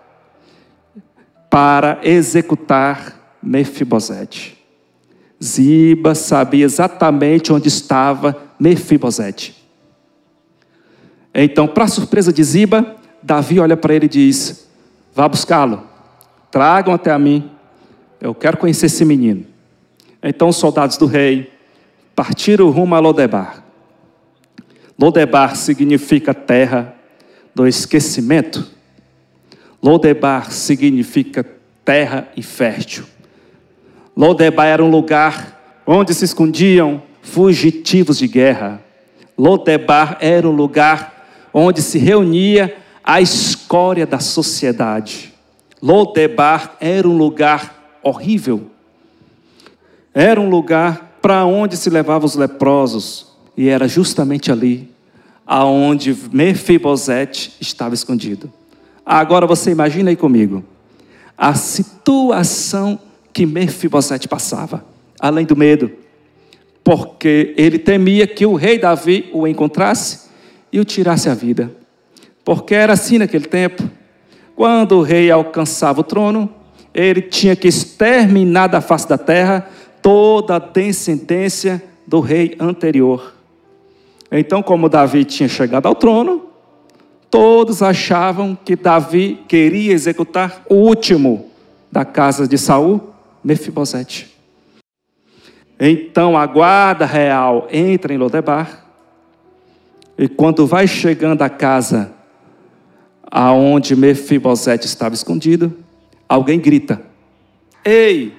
para 1.50 2.00
executar 2.02 3.38
Mefibosete. 3.42 4.63
Ziba 5.44 6.16
sabia 6.16 6.64
exatamente 6.64 7.52
onde 7.52 7.68
estava 7.68 8.38
Mefibosete. 8.58 9.62
Então, 11.34 11.68
para 11.68 11.88
surpresa 11.88 12.32
de 12.32 12.44
Ziba, 12.44 12.96
Davi 13.22 13.60
olha 13.60 13.76
para 13.76 13.94
ele 13.94 14.06
e 14.06 14.10
diz: 14.10 14.68
Vá 15.14 15.28
buscá-lo, 15.28 15.84
tragam 16.50 16.94
até 16.94 17.12
a 17.12 17.20
mim, 17.20 17.52
eu 18.22 18.34
quero 18.34 18.58
conhecer 18.58 18.86
esse 18.86 19.04
menino. 19.04 19.46
Então, 20.22 20.48
os 20.48 20.56
soldados 20.56 20.96
do 20.96 21.06
rei 21.06 21.52
partiram 22.16 22.70
rumo 22.70 22.96
a 22.96 23.00
Lodebar. 23.00 23.64
Lodebar 24.98 25.58
significa 25.58 26.34
terra 26.34 26.96
do 27.54 27.68
esquecimento. 27.68 28.66
Lodebar 29.82 30.52
significa 30.52 31.46
terra 31.84 32.30
infértil. 32.38 33.06
Lodebar 34.16 34.68
era 34.68 34.84
um 34.84 34.90
lugar 34.90 35.82
onde 35.86 36.14
se 36.14 36.26
escondiam 36.26 37.02
fugitivos 37.22 38.18
de 38.18 38.28
guerra. 38.28 38.82
Lodebar 39.38 40.18
era 40.20 40.48
um 40.48 40.52
lugar 40.52 41.28
onde 41.54 41.82
se 41.82 41.98
reunia 41.98 42.76
a 43.04 43.20
escória 43.20 44.06
da 44.06 44.20
sociedade. 44.20 45.34
Lodebar 45.82 46.76
era 46.80 47.08
um 47.08 47.18
lugar 47.18 48.00
horrível. 48.04 48.68
Era 50.14 50.40
um 50.40 50.50
lugar 50.50 51.18
para 51.22 51.44
onde 51.46 51.76
se 51.76 51.90
levavam 51.90 52.26
os 52.26 52.36
leprosos. 52.36 53.28
E 53.58 53.68
era 53.68 53.88
justamente 53.88 54.52
ali 54.52 54.92
aonde 55.46 56.16
Mefibosete 56.32 57.58
estava 57.60 57.94
escondido. 57.94 58.52
Agora 59.06 59.46
você 59.46 59.72
imagina 59.72 60.10
aí 60.10 60.16
comigo. 60.16 60.64
a 61.38 61.56
situação 61.56 63.00
que 63.34 63.46
Mefibosete 63.46 64.28
passava, 64.28 64.86
além 65.20 65.46
do 65.46 65.56
medo, 65.56 65.92
porque 66.84 67.54
ele 67.58 67.80
temia 67.80 68.28
que 68.28 68.46
o 68.46 68.56
rei 68.56 68.78
Davi 68.78 69.30
o 69.34 69.48
encontrasse 69.48 70.30
e 70.72 70.80
o 70.80 70.86
tirasse 70.86 71.30
a 71.30 71.34
vida. 71.34 71.72
Porque 72.44 72.76
era 72.76 72.94
assim 72.94 73.18
naquele 73.18 73.46
tempo. 73.46 73.90
Quando 74.56 74.98
o 74.98 75.02
rei 75.02 75.32
alcançava 75.32 76.02
o 76.02 76.04
trono, 76.04 76.50
ele 76.94 77.22
tinha 77.22 77.56
que 77.56 77.68
exterminar 77.68 78.68
da 78.68 78.82
face 78.82 79.08
da 79.08 79.18
terra 79.18 79.68
toda 80.02 80.58
a 80.58 80.60
descendência 80.60 81.82
do 82.06 82.20
rei 82.20 82.56
anterior. 82.60 83.34
Então, 84.30 84.62
como 84.62 84.90
Davi 84.90 85.24
tinha 85.24 85.48
chegado 85.48 85.86
ao 85.86 85.96
trono, 85.96 86.44
todos 87.30 87.82
achavam 87.82 88.56
que 88.56 88.76
Davi 88.76 89.40
queria 89.48 89.94
executar 89.94 90.64
o 90.70 90.76
último 90.76 91.50
da 91.92 92.04
casa 92.04 92.48
de 92.48 92.58
Saul, 92.58 93.13
Mefibosete. 93.44 94.34
Então 95.80 96.38
a 96.38 96.46
guarda 96.46 97.06
real 97.06 97.68
entra 97.72 98.14
em 98.14 98.18
Lodebar, 98.18 98.86
e 100.18 100.28
quando 100.28 100.68
vai 100.68 100.88
chegando 100.88 101.42
à 101.42 101.50
casa 101.50 102.14
aonde 103.30 103.96
Mefibosete 103.96 104.86
estava 104.86 105.16
escondido, 105.16 105.76
alguém 106.30 106.60
grita: 106.60 107.02
Ei, 107.84 108.34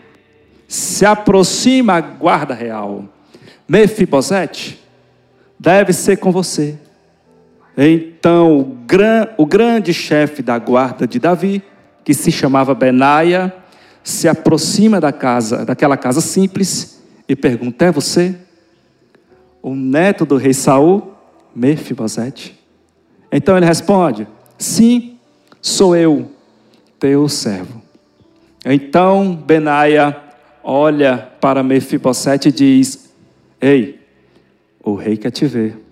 se 0.69 1.05
aproxima 1.05 1.95
a 1.95 2.01
guarda 2.01 2.55
real. 2.55 3.05
Mefibosete 3.67 4.81
deve 5.59 5.93
ser 5.93 6.19
com 6.19 6.31
você. 6.31 6.79
Então 7.77 8.61
o, 8.61 8.65
gran, 8.65 9.29
o 9.37 9.45
grande 9.45 9.93
chefe 9.93 10.43
da 10.43 10.59
guarda 10.59 11.07
de 11.07 11.19
Davi, 11.19 11.63
que 12.05 12.15
se 12.15 12.31
chamava 12.31 12.75
Benaia, 12.75 13.53
se 14.05 14.29
aproxima 14.29 15.01
da 15.01 15.11
casa, 15.11 15.65
daquela 15.65 15.97
casa 15.97 16.21
simples 16.21 17.03
e 17.27 17.35
pergunta: 17.35 17.87
É 17.87 17.91
você? 17.91 18.37
O 19.63 19.75
neto 19.75 20.27
do 20.27 20.37
rei 20.37 20.53
Saul, 20.53 21.15
Mefibosete? 21.57 22.57
Então 23.33 23.57
ele 23.57 23.65
responde: 23.65 24.29
Sim, 24.59 25.19
sou 25.61 25.97
eu, 25.97 26.31
teu 27.01 27.29
servo. 27.29 27.83
Então 28.65 29.35
Benaia 29.35 30.17
olha 30.63 31.31
para 31.41 31.63
Mefibosete 31.63 32.51
e 32.51 32.53
diz: 32.53 33.11
Ei, 33.59 33.99
o 34.83 34.95
rei 34.95 35.17
quer 35.17 35.31
te 35.31 35.47
ver. 35.47 35.83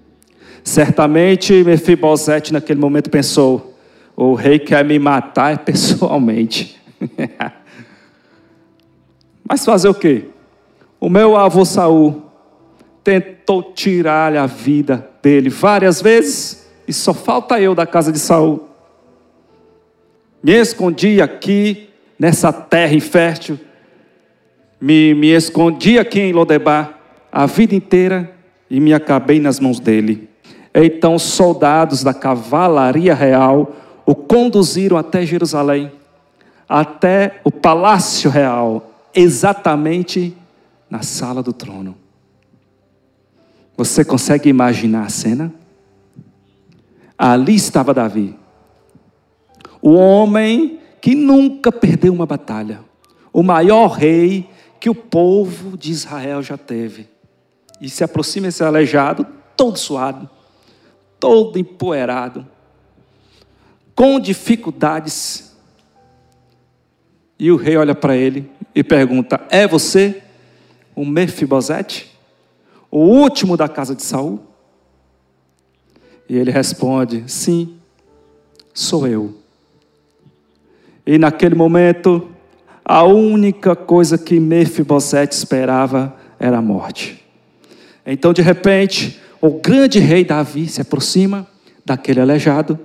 Certamente 0.63 1.65
Mefibosete 1.65 2.53
naquele 2.53 2.79
momento 2.79 3.09
pensou: 3.09 3.73
o 4.15 4.35
rei 4.35 4.59
quer 4.59 4.85
me 4.85 4.99
matar 4.99 5.59
pessoalmente. 5.65 6.79
Mas 9.53 9.67
fazer 9.67 9.91
o 9.91 9.95
quê? 9.95 10.25
O 10.99 11.11
meu 11.11 11.37
avô 11.37 11.63
Saul 11.63 12.23
tentou 13.05 13.63
tirar 13.63 14.35
a 14.35 14.47
vida 14.47 15.11
dele 15.23 15.51
várias 15.51 16.01
vezes 16.01 16.73
e 16.89 16.93
só 16.95 17.13
falta 17.13 17.61
eu 17.61 17.75
da 17.75 17.85
casa 17.85 18.11
de 18.11 18.19
Saul. 18.19 18.67
Me 20.43 20.53
escondi 20.53 21.21
aqui 21.21 21.91
nessa 22.19 22.51
terra 22.51 22.95
infértil, 22.95 23.61
me, 24.81 25.13
me 25.13 25.29
escondi 25.29 25.99
aqui 25.99 26.19
em 26.19 26.33
Lodebar 26.33 26.99
a 27.31 27.45
vida 27.45 27.75
inteira 27.75 28.35
e 28.71 28.81
me 28.81 28.95
acabei 28.95 29.39
nas 29.39 29.61
mãos 29.61 29.79
dele. 29.79 30.31
Então 30.75 31.17
os 31.17 31.25
soldados 31.25 32.03
da 32.03 32.15
cavalaria 32.15 33.15
real 33.15 33.71
o 34.07 34.15
conduziram 34.15 34.97
até 34.97 35.27
Jerusalém, 35.27 35.93
até 36.67 37.39
o 37.45 37.51
palácio 37.51 38.31
real, 38.31 38.92
exatamente 39.15 40.37
na 40.89 41.03
sala 41.03 41.43
do 41.43 41.53
trono. 41.53 41.97
Você 43.77 44.05
consegue 44.05 44.49
imaginar 44.49 45.07
a 45.07 45.09
cena? 45.09 45.53
Ali 47.17 47.55
estava 47.55 47.95
Davi, 47.95 48.37
o 49.81 49.93
homem 49.95 50.81
que 51.01 51.15
nunca 51.15 51.71
perdeu 51.73 52.13
uma 52.13 52.27
batalha, 52.27 52.81
o 53.33 53.43
maior 53.43 53.89
rei 53.89 54.49
que 54.79 54.91
o 54.91 54.95
povo 54.95 55.77
de 55.77 55.93
Israel 55.93 56.43
já 56.43 56.57
teve. 56.57 57.09
E 57.81 57.89
se 57.89 58.05
aproxima 58.05 58.49
esse 58.49 58.63
aleijado, 58.63 59.27
todo 59.57 59.77
suado, 59.79 60.29
todo 61.19 61.59
empoeirado, 61.59 62.47
com 63.95 64.19
dificuldades. 64.19 65.52
E 67.43 67.51
o 67.51 67.57
rei 67.57 67.77
olha 67.77 67.95
para 67.95 68.17
ele 68.17 68.51
e 68.75 68.83
pergunta: 68.83 69.39
É 69.51 69.67
você? 69.67 70.23
o 70.95 71.05
Mefibosete, 71.05 72.11
o 72.91 72.99
último 72.99 73.57
da 73.57 73.69
casa 73.69 73.95
de 73.95 74.03
Saul? 74.03 74.41
E 76.29 76.37
ele 76.37 76.51
responde: 76.51 77.25
Sim, 77.27 77.77
sou 78.73 79.07
eu. 79.07 79.35
E 81.05 81.19
naquele 81.19 81.55
momento, 81.55 82.31
a 82.85 83.03
única 83.05 83.75
coisa 83.75 84.17
que 84.17 84.39
Mefibosete 84.39 85.35
esperava 85.35 86.17
era 86.39 86.59
a 86.59 86.63
morte. 86.63 87.25
Então, 88.07 88.33
de 88.33 88.43
repente, 88.43 89.21
o 89.41 89.51
grande 89.61 89.99
rei 89.99 90.25
Davi 90.25 90.69
se 90.69 90.81
aproxima 90.81 91.47
daquele 91.85 92.21
aleijado 92.21 92.79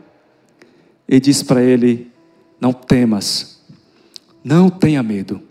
e 1.08 1.20
diz 1.20 1.43
para 1.43 1.62
ele: 1.62 2.12
Não 2.60 2.74
temas, 2.74 3.57
não 4.47 4.69
tenha 4.69 5.03
medo 5.03 5.41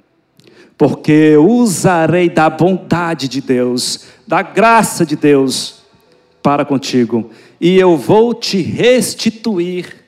porque 0.79 1.37
usarei 1.37 2.29
da 2.29 2.51
bondade 2.51 3.29
de 3.29 3.41
Deus, 3.41 4.07
da 4.27 4.43
graça 4.43 5.07
de 5.07 5.17
Deus 5.17 5.83
para 6.43 6.65
contigo, 6.65 7.31
e 7.61 7.79
eu 7.79 7.97
vou 7.97 8.35
te 8.35 8.61
restituir 8.61 10.05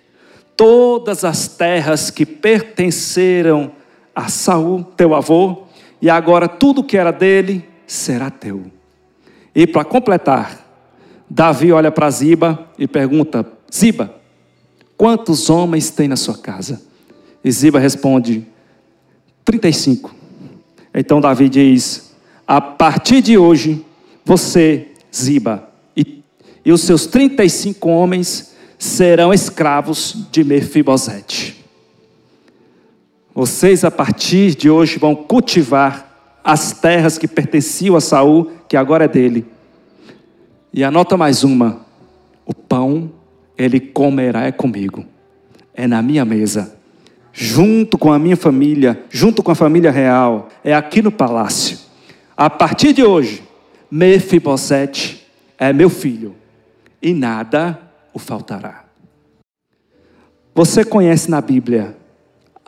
todas 0.57 1.25
as 1.25 1.49
terras 1.49 2.11
que 2.11 2.27
pertenceram 2.27 3.73
a 4.15 4.29
Saul, 4.29 4.85
teu 4.97 5.15
avô, 5.15 5.63
e 6.03 6.11
agora 6.11 6.47
tudo 6.47 6.85
que 6.85 6.97
era 6.97 7.11
dele 7.11 7.65
será 7.87 8.31
teu. 8.31 8.65
E 9.55 9.67
para 9.67 9.85
completar, 9.85 10.65
Davi 11.29 11.73
olha 11.73 11.91
para 11.91 12.11
Ziba 12.11 12.69
e 12.79 12.87
pergunta: 12.87 13.47
Ziba, 13.73 14.15
quantos 14.97 15.49
homens 15.51 15.91
tem 15.91 16.09
na 16.09 16.17
sua 16.17 16.37
casa? 16.37 16.83
E 17.43 17.51
Ziba 17.51 17.79
responde: 17.79 18.47
35. 19.49 20.15
Então 20.93 21.23
Davi 21.23 21.49
diz: 21.49 22.15
a 22.47 22.61
partir 22.61 23.23
de 23.23 23.39
hoje, 23.39 23.83
você, 24.23 24.89
Ziba, 25.15 25.71
e, 25.97 26.23
e 26.63 26.71
os 26.71 26.83
seus 26.83 27.07
35 27.07 27.89
homens 27.89 28.55
serão 28.79 29.33
escravos 29.33 30.27
de 30.31 30.45
Mefibosete. 30.45 31.65
Vocês, 33.35 33.85
a 33.85 33.91
partir 33.91 34.55
de 34.55 34.69
hoje, 34.69 34.99
vão 34.99 35.15
cultivar 35.15 36.39
as 36.45 36.73
terras 36.73 37.17
que 37.17 37.27
pertenciam 37.27 37.97
a 37.97 38.03
Saul, 38.03 38.51
que 38.69 38.77
agora 38.77 39.07
é 39.07 39.09
dele. 39.09 39.47
E 40.75 40.85
anota 40.85 41.17
mais 41.17 41.43
uma: 41.43 41.87
o 42.45 42.53
pão 42.53 43.11
ele 43.57 43.81
comerá 43.81 44.45
é 44.45 44.53
comigo, 44.53 45.07
é 45.73 45.87
na 45.87 46.03
minha 46.03 46.27
mesa 46.27 46.78
junto 47.41 47.97
com 47.97 48.13
a 48.13 48.19
minha 48.19 48.37
família, 48.37 49.01
junto 49.09 49.45
com 49.45 49.53
a 49.53 49.55
família 49.55 49.93
real, 49.93 50.49
é 50.65 50.75
aqui 50.75 51.01
no 51.01 51.13
palácio. 51.13 51.79
A 52.37 52.51
partir 52.51 52.93
de 52.93 53.05
hoje, 53.05 53.45
Mefibosete 53.89 55.25
é 55.57 55.73
meu 55.73 55.89
filho 55.89 56.35
e 57.01 57.15
nada 57.15 57.81
o 58.13 58.19
faltará. 58.19 58.87
Você 60.53 60.85
conhece 60.85 61.31
na 61.31 61.41
Bíblia 61.41 61.97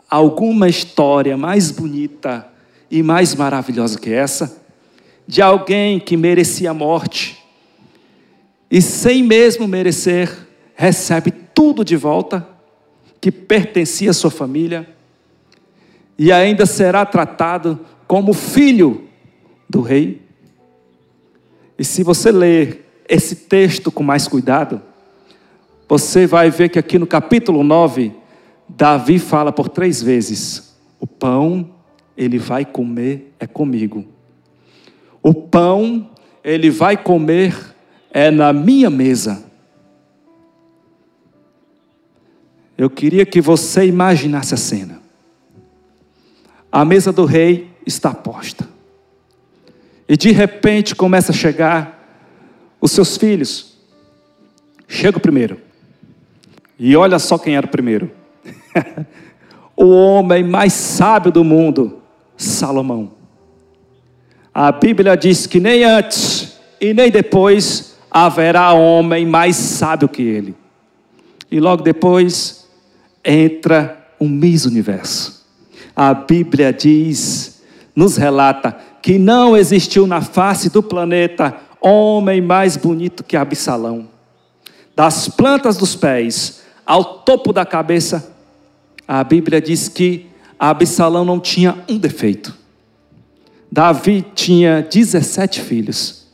alguma 0.09 0.69
história 0.69 1.35
mais 1.35 1.69
bonita 1.69 2.47
e 2.89 3.03
mais 3.03 3.35
maravilhosa 3.35 3.99
que 3.99 4.13
essa? 4.13 4.63
De 5.27 5.41
alguém 5.41 5.99
que 5.99 6.15
merecia 6.15 6.71
a 6.71 6.73
morte 6.73 7.37
e, 8.69 8.81
sem 8.81 9.21
mesmo 9.21 9.67
merecer, 9.67 10.31
recebe 10.75 11.29
tudo 11.53 11.83
de 11.83 11.97
volta? 11.97 12.60
Que 13.21 13.31
pertencia 13.31 14.09
à 14.09 14.13
sua 14.13 14.31
família 14.31 14.89
e 16.17 16.31
ainda 16.31 16.65
será 16.65 17.05
tratado 17.05 17.79
como 18.07 18.33
filho 18.33 19.07
do 19.69 19.79
rei. 19.81 20.21
E 21.77 21.85
se 21.85 22.03
você 22.03 22.31
ler 22.31 23.03
esse 23.07 23.35
texto 23.35 23.91
com 23.91 24.03
mais 24.03 24.27
cuidado, 24.27 24.81
você 25.87 26.25
vai 26.25 26.49
ver 26.49 26.69
que 26.69 26.79
aqui 26.79 26.97
no 26.97 27.05
capítulo 27.05 27.63
9, 27.63 28.11
Davi 28.67 29.19
fala 29.19 29.51
por 29.51 29.69
três 29.69 30.01
vezes: 30.01 30.75
o 30.99 31.05
pão 31.05 31.69
ele 32.17 32.39
vai 32.39 32.65
comer 32.65 33.33
é 33.39 33.45
comigo. 33.45 34.05
O 35.21 35.33
pão 35.33 36.09
ele 36.43 36.69
vai 36.69 36.97
comer 36.97 37.55
é 38.11 38.31
na 38.31 38.51
minha 38.51 38.89
mesa. 38.89 39.50
Eu 42.81 42.89
queria 42.89 43.27
que 43.27 43.39
você 43.39 43.85
imaginasse 43.85 44.55
a 44.55 44.57
cena. 44.57 44.99
a 46.71 46.83
mesa 46.83 47.13
do 47.13 47.25
rei 47.25 47.69
está 47.85 48.11
posta. 48.11 48.67
E 50.09 50.17
de 50.17 50.31
repente 50.31 50.95
começa 50.95 51.31
a 51.31 51.35
chegar 51.35 52.25
os 52.81 52.91
seus 52.91 53.17
filhos. 53.17 53.77
Chega 54.87 55.19
o 55.19 55.21
primeiro. 55.21 55.61
E 56.79 56.95
olha 56.95 57.19
só 57.19 57.37
quem 57.37 57.55
era 57.55 57.67
o 57.67 57.69
primeiro. 57.69 58.09
o 59.77 59.85
homem 59.85 60.43
mais 60.43 60.73
sábio 60.73 61.31
do 61.31 61.43
mundo, 61.43 62.01
Salomão. 62.35 63.11
A 64.51 64.71
Bíblia 64.71 65.15
diz 65.15 65.45
que 65.45 65.59
nem 65.59 65.83
antes 65.83 66.59
e 66.79 66.95
nem 66.95 67.11
depois 67.11 67.95
haverá 68.09 68.73
homem 68.73 69.23
mais 69.23 69.55
sábio 69.55 70.09
que 70.09 70.23
ele. 70.23 70.55
E 71.51 71.59
logo 71.59 71.83
depois 71.83 72.60
entra 73.23 74.07
o 74.19 74.27
Miss 74.27 74.65
Universo. 74.65 75.45
A 75.95 76.13
Bíblia 76.13 76.71
diz, 76.71 77.61
nos 77.95 78.17
relata, 78.17 78.77
que 79.01 79.17
não 79.17 79.57
existiu 79.57 80.05
na 80.05 80.21
face 80.21 80.69
do 80.69 80.81
planeta 80.81 81.55
homem 81.81 82.41
mais 82.41 82.77
bonito 82.77 83.23
que 83.23 83.35
Absalão. 83.35 84.07
Das 84.95 85.27
plantas 85.27 85.77
dos 85.77 85.95
pés 85.95 86.61
ao 86.85 87.03
topo 87.03 87.51
da 87.51 87.65
cabeça, 87.65 88.35
a 89.07 89.23
Bíblia 89.23 89.61
diz 89.61 89.87
que 89.87 90.27
Absalão 90.59 91.25
não 91.25 91.39
tinha 91.39 91.83
um 91.89 91.97
defeito. 91.97 92.55
Davi 93.71 94.25
tinha 94.35 94.85
17 94.91 95.61
filhos. 95.61 96.27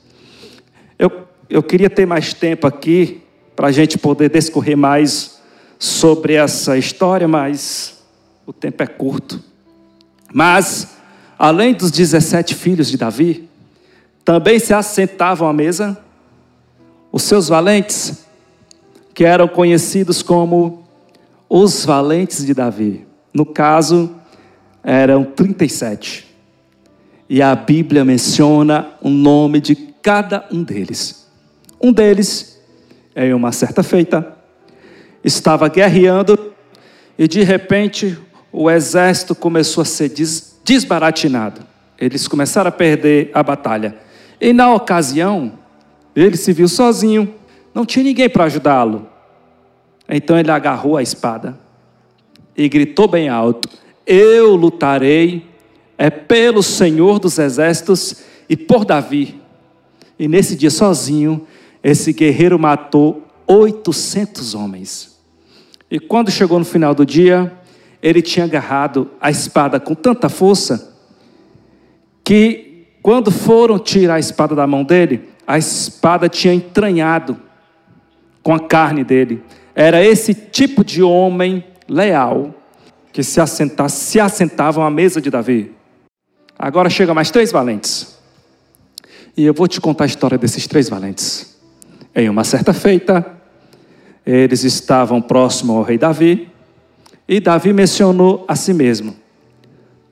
Eu, 0.98 1.12
eu 1.50 1.62
queria 1.62 1.90
ter 1.90 2.06
mais 2.06 2.34
tempo 2.34 2.66
aqui 2.66 3.22
para 3.56 3.68
a 3.68 3.72
gente 3.72 3.98
poder 3.98 4.30
discorrer 4.30 4.76
mais 4.76 5.37
sobre 5.80 6.34
essa 6.34 6.78
história, 6.78 7.28
mas 7.28 8.04
o 8.46 8.54
tempo 8.54 8.82
é 8.82 8.88
curto. 8.88 9.44
Mas, 10.34 10.98
além 11.38 11.74
dos 11.74 11.92
17 11.92 12.56
filhos 12.56 12.90
de 12.90 12.98
Davi, 12.98 13.48
também 14.24 14.60
se 14.60 14.74
assentavam 14.74 15.48
à 15.48 15.54
mesa 15.54 15.98
os 17.12 17.24
seus 17.24 17.48
valentes, 17.48 18.26
que 19.14 19.24
eram 19.24 19.48
conhecidos 19.48 20.22
como 20.22 20.84
os 21.50 21.86
valentes 21.86 22.46
de 22.46 22.54
Davi. 22.54 23.08
No 23.34 23.46
caso, 23.46 24.16
eram 24.84 25.24
37. 25.24 26.28
E 27.30 27.42
a 27.42 27.56
Bíblia 27.56 28.06
menciona 28.06 28.92
o 29.02 29.10
nome 29.10 29.60
de 29.60 29.76
cada 29.76 30.46
um 30.52 30.64
deles. 30.64 31.28
Um 31.82 31.92
deles, 31.92 32.60
em 33.16 33.34
uma 33.34 33.52
certa 33.52 33.84
feita, 33.84 34.37
estava 35.28 35.68
guerreando 35.68 36.54
e 37.18 37.28
de 37.28 37.44
repente 37.44 38.18
o 38.52 38.72
exército 38.72 39.36
começou 39.36 39.82
a 39.82 39.86
ser 39.86 40.10
des 40.10 40.58
desbaratinado. 40.64 41.62
Eles 41.98 42.28
começaram 42.28 42.68
a 42.68 42.72
perder 42.72 43.32
a 43.34 43.42
batalha. 43.42 43.96
E 44.40 44.52
na 44.52 44.74
ocasião, 44.74 45.54
ele 46.16 46.36
se 46.36 46.52
viu 46.52 46.68
sozinho, 46.68 47.34
não 47.74 47.86
tinha 47.86 48.04
ninguém 48.04 48.30
para 48.30 48.44
ajudá-lo. 48.44 49.08
Então 50.10 50.38
ele 50.38 50.52
agarrou 50.52 50.98
a 50.98 51.02
espada 51.02 51.58
e 52.56 52.68
gritou 52.68 53.08
bem 53.08 53.30
alto: 53.30 53.70
Eu 54.06 54.56
lutarei, 54.56 55.48
é 55.98 56.10
pelo 56.10 56.62
Senhor 56.62 57.18
dos 57.20 57.40
exércitos 57.40 58.24
e 58.50 58.58
por 58.58 58.84
Davi. 58.84 59.42
E 60.20 60.28
nesse 60.28 60.56
dia, 60.56 60.72
sozinho, 60.72 61.48
esse 61.84 62.12
guerreiro 62.12 62.60
matou 62.60 63.24
800 63.48 64.54
homens. 64.54 65.17
E 65.90 66.00
quando 66.00 66.30
chegou 66.30 66.60
no 66.60 66.66
final 66.66 66.94
do 66.94 67.06
dia, 67.06 67.52
ele 68.02 68.22
tinha 68.22 68.46
agarrado 68.46 69.10
a 69.20 69.32
espada 69.32 69.80
com 69.80 69.96
tanta 69.96 70.30
força 70.30 70.96
que, 72.24 72.88
quando 73.02 73.32
foram 73.32 73.80
tirar 73.80 74.16
a 74.16 74.20
espada 74.20 74.54
da 74.54 74.68
mão 74.68 74.84
dele, 74.84 75.30
a 75.46 75.58
espada 75.58 76.28
tinha 76.28 76.54
entranhado 76.54 77.38
com 78.44 78.54
a 78.54 78.60
carne 78.60 79.04
dele. 79.04 79.42
Era 79.74 80.04
esse 80.04 80.34
tipo 80.34 80.84
de 80.84 81.02
homem 81.02 81.64
leal 81.88 82.54
que 83.14 83.24
se, 83.24 83.40
assenta, 83.40 83.88
se 83.88 84.20
à 84.20 84.90
mesa 84.90 85.22
de 85.22 85.30
Davi. 85.30 85.72
Agora 86.60 86.90
chega 86.90 87.14
mais 87.14 87.32
três 87.32 87.52
valentes. 87.52 88.18
E 89.36 89.46
eu 89.46 89.54
vou 89.54 89.68
te 89.68 89.80
contar 89.80 90.04
a 90.04 90.08
história 90.08 90.38
desses 90.38 90.68
três 90.68 90.90
valentes. 90.90 91.58
Em 92.16 92.28
uma 92.28 92.44
certa 92.44 92.74
feita, 92.74 93.37
eles 94.34 94.66
estavam 94.66 95.22
próximo 95.22 95.78
ao 95.78 95.84
rei 95.84 95.98
Davi 95.98 96.50
e 97.28 97.40
Davi 97.40 97.72
mencionou 97.72 98.44
a 98.46 98.56
si 98.56 98.74
mesmo: 98.74 99.16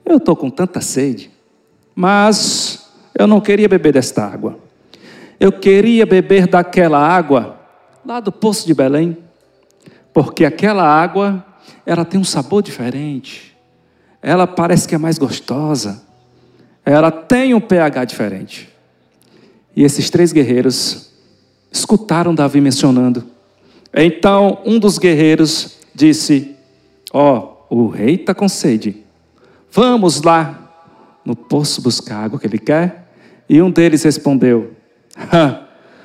Eu 0.04 0.16
estou 0.16 0.34
com 0.34 0.48
tanta 0.48 0.80
sede, 0.80 1.30
mas 1.94 2.90
eu 3.14 3.26
não 3.26 3.40
queria 3.40 3.68
beber 3.68 3.92
desta 3.92 4.24
água. 4.24 4.58
Eu 5.38 5.52
queria 5.52 6.06
beber 6.06 6.46
daquela 6.46 6.98
água 6.98 7.60
lá 8.04 8.18
do 8.18 8.32
poço 8.32 8.66
de 8.66 8.72
Belém, 8.72 9.18
porque 10.14 10.46
aquela 10.46 10.84
água 10.84 11.44
ela 11.84 12.04
tem 12.04 12.18
um 12.18 12.24
sabor 12.24 12.62
diferente. 12.62 13.54
Ela 14.22 14.46
parece 14.46 14.88
que 14.88 14.94
é 14.94 14.98
mais 14.98 15.18
gostosa. 15.18 16.02
Ela 16.84 17.10
tem 17.10 17.52
um 17.52 17.60
pH 17.60 18.04
diferente. 18.04 18.68
E 19.74 19.82
esses 19.84 20.08
três 20.08 20.32
guerreiros 20.32 21.12
escutaram 21.70 22.34
Davi 22.34 22.62
mencionando. 22.62 23.35
Então 23.96 24.58
um 24.66 24.78
dos 24.78 24.98
guerreiros 24.98 25.78
disse: 25.94 26.54
Ó, 27.10 27.56
oh, 27.70 27.84
o 27.84 27.88
rei 27.88 28.16
está 28.16 28.34
com 28.34 28.46
sede. 28.46 29.02
Vamos 29.70 30.22
lá 30.22 30.66
no 31.24 31.34
poço 31.34 31.80
buscar 31.80 32.16
a 32.16 32.24
água 32.24 32.38
que 32.38 32.46
ele 32.46 32.58
quer. 32.58 33.10
E 33.48 33.62
um 33.62 33.70
deles 33.70 34.02
respondeu: 34.02 34.72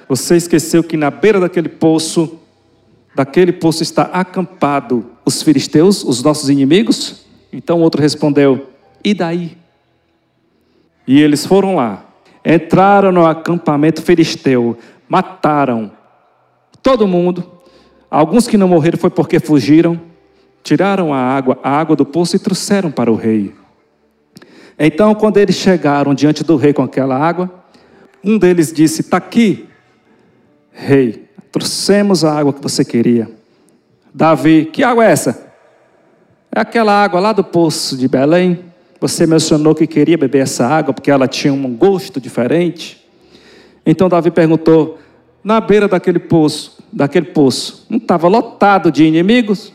Você 0.08 0.38
esqueceu 0.38 0.82
que 0.84 0.96
na 0.96 1.12
beira 1.12 1.40
daquele 1.40 1.68
poço, 1.68 2.40
daquele 3.14 3.52
poço 3.52 3.84
está 3.84 4.04
acampado 4.04 5.12
os 5.26 5.44
filisteus, 5.44 6.04
os 6.04 6.24
nossos 6.24 6.50
inimigos? 6.50 7.26
Então 7.52 7.80
o 7.80 7.82
outro 7.82 8.02
respondeu: 8.02 8.70
E 9.04 9.14
daí? 9.14 9.58
E 11.06 11.20
eles 11.20 11.46
foram 11.46 11.76
lá, 11.76 12.06
entraram 12.46 13.12
no 13.12 13.26
acampamento 13.26 14.02
filisteu, 14.02 14.78
mataram 15.10 15.92
todo 16.82 17.08
mundo. 17.08 17.61
Alguns 18.12 18.48
que 18.48 18.58
não 18.58 18.68
morreram 18.68 19.00
foi 19.00 19.10
porque 19.10 19.40
fugiram 19.40 20.12
tiraram 20.64 21.14
a 21.14 21.18
água, 21.18 21.60
a 21.64 21.70
água 21.70 21.96
do 21.96 22.06
poço 22.06 22.36
e 22.36 22.40
trouxeram 22.40 22.92
para 22.92 23.12
o 23.12 23.16
rei. 23.16 23.54
Então, 24.78 25.14
quando 25.14 25.38
eles 25.38 25.56
chegaram 25.56 26.14
diante 26.14 26.44
do 26.44 26.56
rei 26.56 26.74
com 26.74 26.84
aquela 26.84 27.18
água, 27.18 27.52
um 28.24 28.38
deles 28.38 28.72
disse: 28.72 29.02
Está 29.02 29.18
aqui, 29.18 29.68
rei, 30.72 31.28
trouxemos 31.52 32.24
a 32.24 32.38
água 32.38 32.54
que 32.54 32.62
você 32.62 32.84
queria. 32.84 33.30
Davi, 34.14 34.66
que 34.66 34.84
água 34.84 35.06
é 35.06 35.12
essa? 35.12 35.52
É 36.54 36.60
aquela 36.60 36.92
água 36.92 37.20
lá 37.20 37.32
do 37.32 37.44
poço 37.44 37.96
de 37.96 38.08
Belém. 38.08 38.66
Você 39.00 39.26
mencionou 39.26 39.74
que 39.74 39.88
queria 39.88 40.18
beber 40.18 40.44
essa 40.44 40.68
água 40.68 40.94
porque 40.94 41.10
ela 41.10 41.28
tinha 41.28 41.54
um 41.54 41.76
gosto 41.76 42.20
diferente. 42.20 43.04
Então 43.86 44.10
Davi 44.10 44.32
perguntou: 44.32 45.00
na 45.44 45.60
beira 45.60 45.88
daquele 45.88 46.20
poço, 46.20 46.78
daquele 46.92 47.28
poço, 47.28 47.86
não 47.90 47.98
estava 47.98 48.28
lotado 48.28 48.92
de 48.92 49.04
inimigos? 49.04 49.74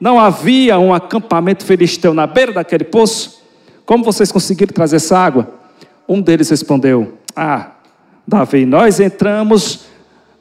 Não 0.00 0.18
havia 0.18 0.78
um 0.78 0.92
acampamento 0.92 1.64
filisteu 1.64 2.12
na 2.12 2.26
beira 2.26 2.52
daquele 2.52 2.84
poço? 2.84 3.42
Como 3.86 4.04
vocês 4.04 4.32
conseguiram 4.32 4.72
trazer 4.72 4.96
essa 4.96 5.18
água? 5.18 5.48
Um 6.08 6.20
deles 6.20 6.50
respondeu: 6.50 7.14
Ah, 7.34 7.72
Davi, 8.26 8.66
nós 8.66 9.00
entramos 9.00 9.86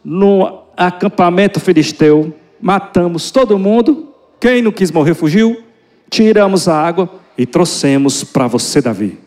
no 0.03 0.63
acampamento 0.75 1.59
filisteu, 1.59 2.33
matamos 2.59 3.31
todo 3.31 3.59
mundo, 3.59 4.13
quem 4.39 4.61
não 4.61 4.71
quis 4.71 4.91
morrer 4.91 5.13
fugiu, 5.13 5.63
tiramos 6.09 6.67
a 6.67 6.75
água 6.75 7.09
e 7.37 7.45
trouxemos 7.45 8.23
para 8.23 8.47
você, 8.47 8.81
Davi. 8.81 9.19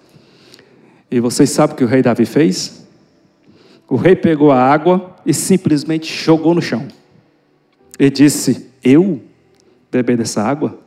E 1.11 1.21
vocês 1.21 1.51
sabem 1.51 1.75
o 1.75 1.77
que 1.79 1.85
o 1.85 1.87
rei 1.87 2.03
Davi 2.03 2.27
fez? 2.27 2.86
O 3.89 3.97
rei 3.97 4.17
pegou 4.17 4.51
a 4.51 4.61
água 4.61 5.15
e 5.25 5.33
simplesmente 5.33 6.13
jogou 6.13 6.55
no 6.55 6.63
chão. 6.63 6.89
E 7.99 8.11
disse: 8.11 8.71
Eu 8.83 9.21
beber 9.91 10.17
dessa 10.17 10.43
água? 10.43 10.79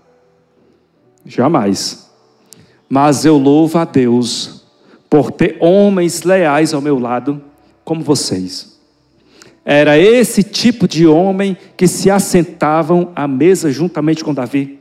Jamais. 1.25 2.09
Mas 2.89 3.23
eu 3.23 3.37
louvo 3.37 3.77
a 3.77 3.85
Deus 3.85 4.65
por 5.09 5.31
ter 5.31 5.57
homens 5.59 6.23
leais 6.23 6.73
ao 6.73 6.81
meu 6.81 6.99
lado, 6.99 7.41
como 7.83 8.03
vocês. 8.03 8.79
Era 9.63 9.97
esse 9.97 10.43
tipo 10.43 10.87
de 10.87 11.05
homem 11.05 11.57
que 11.77 11.87
se 11.87 12.09
assentavam 12.09 13.11
à 13.15 13.27
mesa 13.27 13.71
juntamente 13.71 14.23
com 14.23 14.33
Davi. 14.33 14.79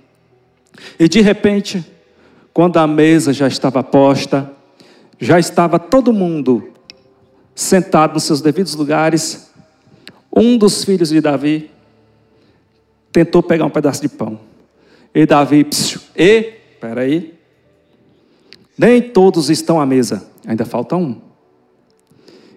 E 0.98 1.08
de 1.08 1.20
repente, 1.20 1.84
quando 2.52 2.78
a 2.78 2.86
mesa 2.86 3.32
já 3.32 3.46
estava 3.46 3.82
posta, 3.82 4.50
já 5.18 5.38
estava 5.38 5.78
todo 5.78 6.12
mundo 6.12 6.72
sentado 7.58 8.14
nos 8.14 8.22
seus 8.22 8.40
devidos 8.40 8.76
lugares, 8.76 9.50
um 10.32 10.56
dos 10.56 10.84
filhos 10.84 11.08
de 11.08 11.20
Davi 11.20 11.68
tentou 13.10 13.42
pegar 13.42 13.64
um 13.64 13.70
pedaço 13.70 14.00
de 14.00 14.08
pão. 14.08 14.38
E 15.12 15.26
Davi, 15.26 15.64
psiu, 15.64 16.00
e, 16.16 16.52
peraí, 16.80 17.34
Nem 18.78 19.02
todos 19.02 19.50
estão 19.50 19.80
à 19.80 19.84
mesa, 19.84 20.30
ainda 20.46 20.64
falta 20.64 20.94
um. 20.94 21.20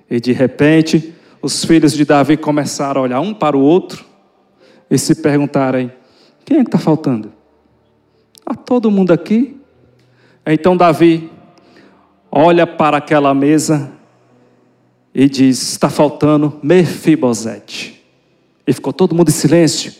E 0.07 0.19
de 0.19 0.33
repente, 0.33 1.15
os 1.41 1.65
filhos 1.65 1.93
de 1.93 2.05
Davi 2.05 2.37
começaram 2.37 3.01
a 3.01 3.03
olhar 3.05 3.21
um 3.21 3.33
para 3.33 3.57
o 3.57 3.59
outro 3.59 4.05
e 4.87 4.99
se 4.99 5.15
perguntarem: 5.15 5.91
quem 6.45 6.59
é 6.59 6.63
que 6.63 6.67
está 6.67 6.77
faltando? 6.77 7.33
Está 8.37 8.53
todo 8.53 8.91
mundo 8.91 9.11
aqui? 9.11 9.59
Então 10.45 10.77
Davi 10.77 11.27
olha 12.31 12.67
para 12.67 12.97
aquela 12.97 13.33
mesa 13.33 13.99
e 15.13 15.27
diz: 15.29 15.61
está 15.61 15.89
faltando 15.89 16.59
Mefibosete. 16.63 18.01
E 18.65 18.73
ficou 18.73 18.93
todo 18.93 19.15
mundo 19.15 19.29
em 19.29 19.33
silêncio. 19.33 19.93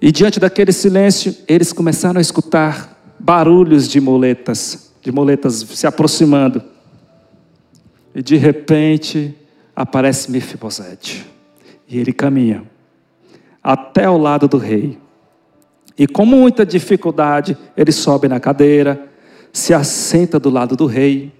E 0.00 0.12
diante 0.12 0.38
daquele 0.38 0.72
silêncio, 0.72 1.34
eles 1.48 1.72
começaram 1.72 2.18
a 2.18 2.20
escutar 2.20 2.96
barulhos 3.18 3.88
de 3.88 4.00
muletas, 4.00 4.92
de 5.00 5.10
muletas 5.10 5.54
se 5.54 5.86
aproximando. 5.86 6.62
E 8.14 8.22
de 8.22 8.36
repente 8.36 9.34
aparece 9.74 10.30
Mefibosete. 10.30 11.26
E 11.88 11.98
ele 11.98 12.12
caminha 12.12 12.64
até 13.62 14.04
ao 14.04 14.18
lado 14.18 14.46
do 14.46 14.58
rei. 14.58 14.98
E 15.98 16.06
com 16.06 16.26
muita 16.26 16.66
dificuldade, 16.66 17.56
ele 17.76 17.90
sobe 17.90 18.28
na 18.28 18.38
cadeira, 18.38 19.08
se 19.52 19.72
assenta 19.72 20.38
do 20.38 20.50
lado 20.50 20.76
do 20.76 20.84
rei 20.86 21.32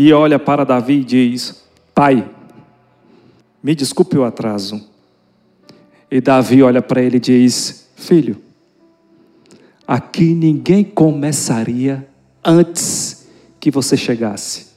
e 0.00 0.12
olha 0.12 0.38
para 0.38 0.64
Davi 0.64 1.00
e 1.00 1.04
diz: 1.04 1.64
Pai, 1.92 2.24
me 3.60 3.74
desculpe 3.74 4.16
o 4.16 4.22
atraso. 4.22 4.80
E 6.08 6.20
Davi 6.20 6.62
olha 6.62 6.80
para 6.80 7.02
ele 7.02 7.16
e 7.16 7.20
diz: 7.20 7.88
Filho, 7.96 8.40
aqui 9.84 10.34
ninguém 10.34 10.84
começaria 10.84 12.08
antes 12.44 13.26
que 13.58 13.72
você 13.72 13.96
chegasse. 13.96 14.68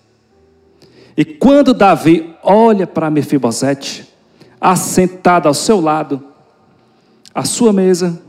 E 1.16 1.24
quando 1.24 1.72
Davi 1.72 2.34
olha 2.42 2.88
para 2.88 3.12
Mefibosete, 3.12 4.12
assentado 4.60 5.48
ao 5.48 5.54
seu 5.54 5.80
lado, 5.80 6.20
a 7.32 7.46
sua 7.46 7.72
mesa, 7.72 8.20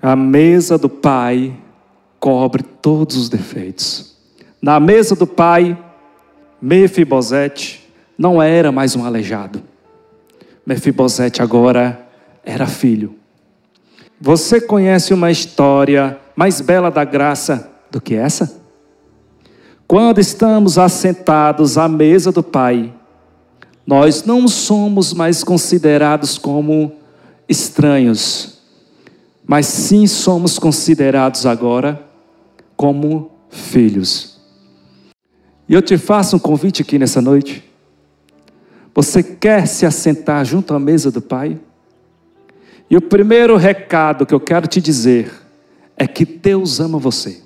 a 0.00 0.14
mesa 0.14 0.78
do 0.78 0.88
pai, 0.88 1.52
cobre 2.20 2.62
todos 2.62 3.16
os 3.16 3.28
defeitos. 3.28 4.11
Na 4.62 4.78
mesa 4.78 5.16
do 5.16 5.26
pai, 5.26 5.76
Mefibosete 6.60 7.84
não 8.16 8.40
era 8.40 8.70
mais 8.70 8.94
um 8.94 9.04
aleijado. 9.04 9.60
Mefibosete 10.64 11.42
agora 11.42 12.06
era 12.44 12.68
filho. 12.68 13.16
Você 14.20 14.60
conhece 14.60 15.12
uma 15.12 15.32
história 15.32 16.16
mais 16.36 16.60
bela 16.60 16.92
da 16.92 17.04
graça 17.04 17.72
do 17.90 18.00
que 18.00 18.14
essa? 18.14 18.62
Quando 19.88 20.20
estamos 20.20 20.78
assentados 20.78 21.76
à 21.76 21.88
mesa 21.88 22.30
do 22.30 22.42
Pai, 22.42 22.94
nós 23.84 24.24
não 24.24 24.46
somos 24.46 25.12
mais 25.12 25.42
considerados 25.42 26.38
como 26.38 26.92
estranhos, 27.48 28.60
mas 29.44 29.66
sim 29.66 30.06
somos 30.06 30.56
considerados 30.56 31.44
agora 31.46 32.00
como 32.76 33.32
filhos. 33.50 34.31
E 35.72 35.74
eu 35.74 35.80
te 35.80 35.96
faço 35.96 36.36
um 36.36 36.38
convite 36.38 36.82
aqui 36.82 36.98
nessa 36.98 37.22
noite. 37.22 37.64
Você 38.94 39.22
quer 39.22 39.66
se 39.66 39.86
assentar 39.86 40.44
junto 40.44 40.74
à 40.74 40.78
mesa 40.78 41.10
do 41.10 41.22
Pai? 41.22 41.58
E 42.90 42.96
o 42.98 43.00
primeiro 43.00 43.56
recado 43.56 44.26
que 44.26 44.34
eu 44.34 44.38
quero 44.38 44.66
te 44.66 44.82
dizer 44.82 45.32
é 45.96 46.06
que 46.06 46.26
Deus 46.26 46.78
ama 46.78 46.98
você. 46.98 47.40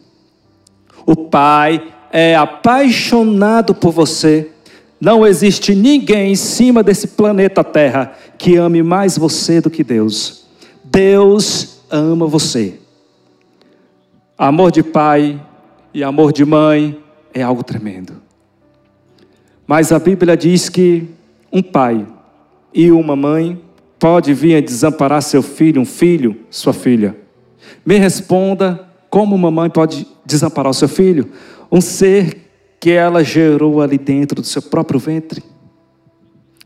O 1.06 1.14
Pai 1.14 1.80
é 2.10 2.34
apaixonado 2.34 3.72
por 3.76 3.92
você. 3.92 4.50
Não 5.00 5.24
existe 5.24 5.72
ninguém 5.72 6.32
em 6.32 6.36
cima 6.36 6.82
desse 6.82 7.06
planeta 7.06 7.62
Terra 7.62 8.12
que 8.36 8.56
ame 8.56 8.82
mais 8.82 9.16
você 9.16 9.60
do 9.60 9.70
que 9.70 9.84
Deus. 9.84 10.46
Deus 10.82 11.78
ama 11.88 12.26
você. 12.26 12.74
Amor 14.36 14.72
de 14.72 14.82
pai 14.82 15.40
e 15.94 16.02
amor 16.02 16.32
de 16.32 16.44
mãe 16.44 17.05
é 17.36 17.42
algo 17.42 17.62
tremendo. 17.62 18.14
Mas 19.66 19.92
a 19.92 19.98
Bíblia 19.98 20.34
diz 20.34 20.70
que 20.70 21.06
um 21.52 21.62
pai 21.62 22.06
e 22.72 22.90
uma 22.90 23.14
mãe 23.14 23.62
pode 23.98 24.32
vir 24.32 24.56
a 24.56 24.60
desamparar 24.62 25.20
seu 25.20 25.42
filho, 25.42 25.82
um 25.82 25.84
filho, 25.84 26.40
sua 26.48 26.72
filha. 26.72 27.14
Me 27.84 27.98
responda 27.98 28.88
como 29.10 29.34
uma 29.34 29.50
mãe 29.50 29.68
pode 29.68 30.06
desamparar 30.24 30.70
o 30.70 30.74
seu 30.74 30.88
filho, 30.88 31.30
um 31.70 31.80
ser 31.80 32.48
que 32.80 32.90
ela 32.90 33.22
gerou 33.22 33.82
ali 33.82 33.98
dentro 33.98 34.40
do 34.40 34.46
seu 34.46 34.62
próprio 34.62 34.98
ventre. 34.98 35.42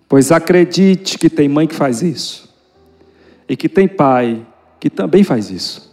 Pois 0.08 0.30
acredite 0.30 1.18
que 1.18 1.28
tem 1.28 1.48
mãe 1.48 1.66
que 1.66 1.74
faz 1.74 2.00
isso, 2.00 2.48
e 3.48 3.56
que 3.56 3.68
tem 3.68 3.88
pai 3.88 4.46
que 4.78 4.88
também 4.88 5.24
faz 5.24 5.50
isso. 5.50 5.90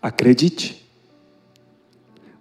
Acredite. 0.00 0.87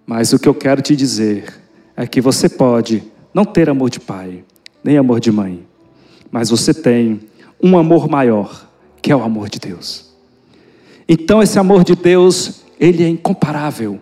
Mas 0.07 0.31
o 0.31 0.39
que 0.39 0.47
eu 0.47 0.55
quero 0.55 0.81
te 0.81 0.95
dizer 0.95 1.53
é 1.93 2.07
que 2.07 2.21
você 2.21 2.47
pode 2.47 3.03
não 3.33 3.43
ter 3.43 3.69
amor 3.69 3.89
de 3.89 3.99
pai, 3.99 4.45
nem 4.81 4.97
amor 4.97 5.19
de 5.19 5.29
mãe, 5.29 5.67
mas 6.31 6.49
você 6.49 6.73
tem 6.73 7.19
um 7.61 7.77
amor 7.77 8.07
maior, 8.07 8.69
que 9.01 9.11
é 9.11 9.15
o 9.15 9.21
amor 9.21 9.49
de 9.49 9.59
Deus. 9.59 10.13
Então 11.09 11.43
esse 11.43 11.59
amor 11.59 11.83
de 11.83 11.93
Deus, 11.93 12.61
ele 12.79 13.03
é 13.03 13.09
incomparável. 13.09 13.99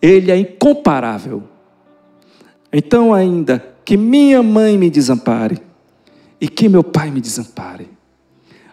Ele 0.00 0.32
é 0.32 0.36
incomparável. 0.36 1.44
Então 2.72 3.14
ainda 3.14 3.64
que 3.84 3.96
minha 3.96 4.42
mãe 4.42 4.76
me 4.76 4.90
desampare 4.90 5.62
e 6.40 6.48
que 6.48 6.68
meu 6.68 6.82
pai 6.82 7.12
me 7.12 7.20
desampare. 7.20 7.88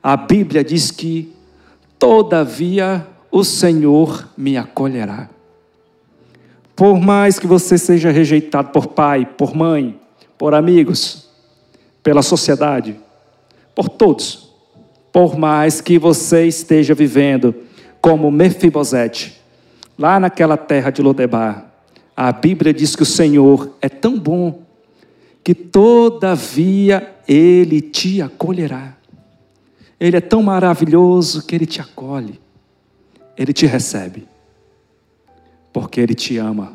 A 0.02 0.18
Bíblia 0.18 0.64
diz 0.64 0.90
que 0.90 1.32
todavia 2.00 3.06
o 3.32 3.44
Senhor 3.44 4.28
me 4.36 4.58
acolherá. 4.58 5.30
Por 6.80 6.98
mais 6.98 7.38
que 7.38 7.46
você 7.46 7.78
seja 7.78 8.10
rejeitado 8.10 8.70
por 8.70 8.88
pai, 8.88 9.26
por 9.26 9.54
mãe, 9.54 10.00
por 10.38 10.54
amigos, 10.54 11.28
pela 12.02 12.22
sociedade, 12.22 12.98
por 13.76 13.90
todos. 13.90 14.54
Por 15.12 15.38
mais 15.38 15.82
que 15.82 16.00
você 16.00 16.48
esteja 16.48 16.94
vivendo 16.94 17.54
como 18.00 18.32
Mefibosete, 18.32 19.42
lá 19.98 20.22
naquela 20.22 20.56
terra 20.56 20.90
de 20.90 21.02
Lodebar, 21.02 21.70
a 22.16 22.32
Bíblia 22.32 22.74
diz 22.74 22.96
que 22.96 23.04
o 23.04 23.06
Senhor 23.06 23.76
é 23.82 23.90
tão 23.90 24.18
bom 24.18 24.62
que 25.44 25.54
todavia 25.54 27.14
ele 27.28 27.82
te 27.82 28.22
acolherá. 28.22 28.96
Ele 30.00 30.16
é 30.16 30.22
tão 30.22 30.42
maravilhoso 30.42 31.46
que 31.46 31.56
ele 31.56 31.66
te 31.66 31.82
acolhe. 31.82 32.40
Ele 33.36 33.52
te 33.52 33.66
recebe. 33.66 34.26
Porque 35.72 36.00
ele 36.00 36.16
te 36.16 36.38
ama. 36.38 36.74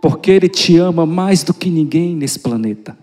Porque 0.00 0.30
ele 0.30 0.48
te 0.48 0.76
ama 0.76 1.04
mais 1.04 1.42
do 1.42 1.52
que 1.52 1.70
ninguém 1.70 2.14
nesse 2.14 2.38
planeta 2.38 2.96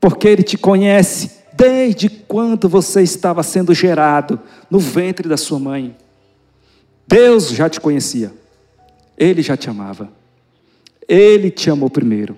porque 0.00 0.28
Ele 0.28 0.42
te 0.42 0.56
conhece 0.56 1.38
desde 1.52 2.08
quando 2.08 2.68
você 2.68 3.02
estava 3.02 3.42
sendo 3.42 3.74
gerado 3.74 4.40
no 4.70 4.78
ventre 4.78 5.28
da 5.28 5.36
sua 5.36 5.58
mãe. 5.58 5.96
Deus 7.06 7.48
já 7.50 7.68
te 7.68 7.80
conhecia, 7.80 8.32
Ele 9.16 9.42
já 9.42 9.56
te 9.56 9.68
amava, 9.68 10.10
Ele 11.08 11.50
te 11.50 11.70
amou 11.70 11.90
primeiro. 11.90 12.36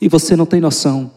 E 0.00 0.08
você 0.08 0.36
não 0.36 0.46
tem 0.46 0.60
noção 0.60 1.10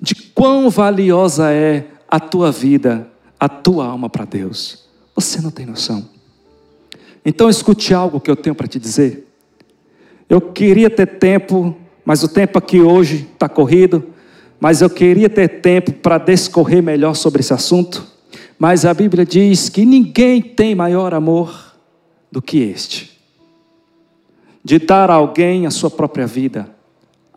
de 0.00 0.14
quão 0.14 0.70
valiosa 0.70 1.52
é 1.52 1.86
a 2.08 2.18
tua 2.18 2.50
vida, 2.50 3.08
a 3.38 3.48
tua 3.48 3.86
alma 3.86 4.08
para 4.08 4.24
Deus. 4.24 4.88
Você 5.14 5.40
não 5.40 5.50
tem 5.50 5.66
noção. 5.66 6.08
Então 7.28 7.48
escute 7.50 7.92
algo 7.92 8.20
que 8.20 8.30
eu 8.30 8.36
tenho 8.36 8.54
para 8.54 8.66
te 8.66 8.78
dizer. 8.78 9.28
Eu 10.28 10.40
queria 10.40 10.88
ter 10.88 11.06
tempo, 11.06 11.76
mas 12.04 12.22
o 12.22 12.28
tempo 12.28 12.58
aqui 12.58 12.80
hoje 12.80 13.28
está 13.34 13.48
corrido 13.48 14.14
mas 14.60 14.80
eu 14.80 14.90
queria 14.90 15.28
ter 15.28 15.60
tempo 15.60 15.92
para 15.92 16.18
discorrer 16.18 16.82
melhor 16.82 17.14
sobre 17.14 17.40
esse 17.40 17.52
assunto. 17.52 18.06
Mas 18.58 18.84
a 18.84 18.92
Bíblia 18.92 19.24
diz 19.24 19.68
que 19.68 19.84
ninguém 19.84 20.42
tem 20.42 20.74
maior 20.74 21.14
amor 21.14 21.76
do 22.30 22.42
que 22.42 22.58
este 22.58 23.16
de 24.64 24.78
dar 24.78 25.10
a 25.10 25.14
alguém 25.14 25.66
a 25.66 25.70
sua 25.70 25.88
própria 25.88 26.26
vida 26.26 26.68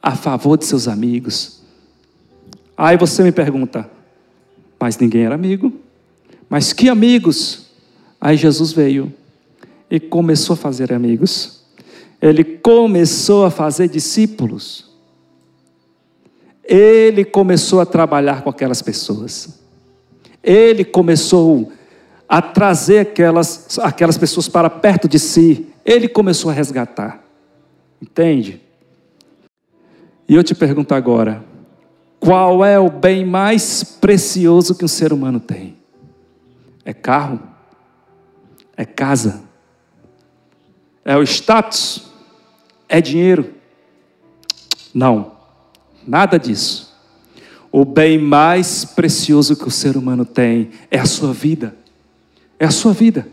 a 0.02 0.16
favor 0.16 0.58
de 0.58 0.66
seus 0.66 0.88
amigos. 0.88 1.62
Aí 2.76 2.98
você 2.98 3.24
me 3.24 3.32
pergunta, 3.32 3.89
mas 4.78 4.98
ninguém 4.98 5.24
era 5.24 5.36
amigo? 5.36 5.72
Mas 6.50 6.74
que 6.74 6.89
amigos? 6.89 7.68
Aí 8.20 8.36
Jesus 8.36 8.74
veio 8.74 9.14
e 9.92 10.00
começou 10.00 10.54
a 10.54 10.58
fazer 10.58 10.92
amigos. 10.94 11.62
Ele 12.20 12.44
começou 12.44 13.46
a 13.46 13.52
fazer 13.52 13.89
discípulos 13.89 14.92
ele 16.72 17.26
começou 17.26 17.82
a 17.82 17.86
trabalhar 17.86 18.44
com 18.44 18.50
aquelas 18.50 18.82
pessoas. 18.82 19.60
Ele 20.42 20.86
começou 20.86 21.70
a 22.30 22.42
trazer 22.42 23.00
aquelas, 23.00 23.78
aquelas 23.80 24.18
pessoas 24.18 24.48
para 24.48 24.70
perto 24.70 25.06
de 25.06 25.20
si 25.20 25.68
ele 25.84 26.08
começou 26.08 26.50
a 26.50 26.54
resgatar. 26.54 27.22
Entende? 28.02 28.62
E 30.30 30.34
eu 30.34 30.44
te 30.46 30.56
pergunto 30.56 30.96
agora: 30.96 31.44
qual 32.22 32.64
é 32.64 32.80
o 32.80 32.89
bem 32.89 33.26
mais 33.26 33.84
precioso 33.84 34.74
que 34.74 34.86
um 34.86 34.88
ser 34.88 35.12
humano 35.12 35.42
tem? 35.42 35.76
É 36.86 36.94
carro? 36.94 37.38
É 38.78 38.86
casa? 38.86 39.42
É 41.04 41.18
o 41.18 41.24
status? 41.24 42.12
É 42.88 43.02
dinheiro? 43.02 43.54
Não, 44.93 45.32
nada 46.06 46.38
disso. 46.38 46.91
O 47.72 47.86
bem 47.86 48.18
mais 48.18 48.84
precioso 48.84 49.56
que 49.56 49.68
o 49.68 49.72
ser 49.72 49.95
humano 49.95 50.26
tem 50.26 50.72
é 50.89 50.99
a 50.99 51.06
sua 51.06 51.34
vida. 51.34 51.76
É 52.60 52.66
a 52.66 52.72
sua 52.72 52.93
vida. 52.93 53.28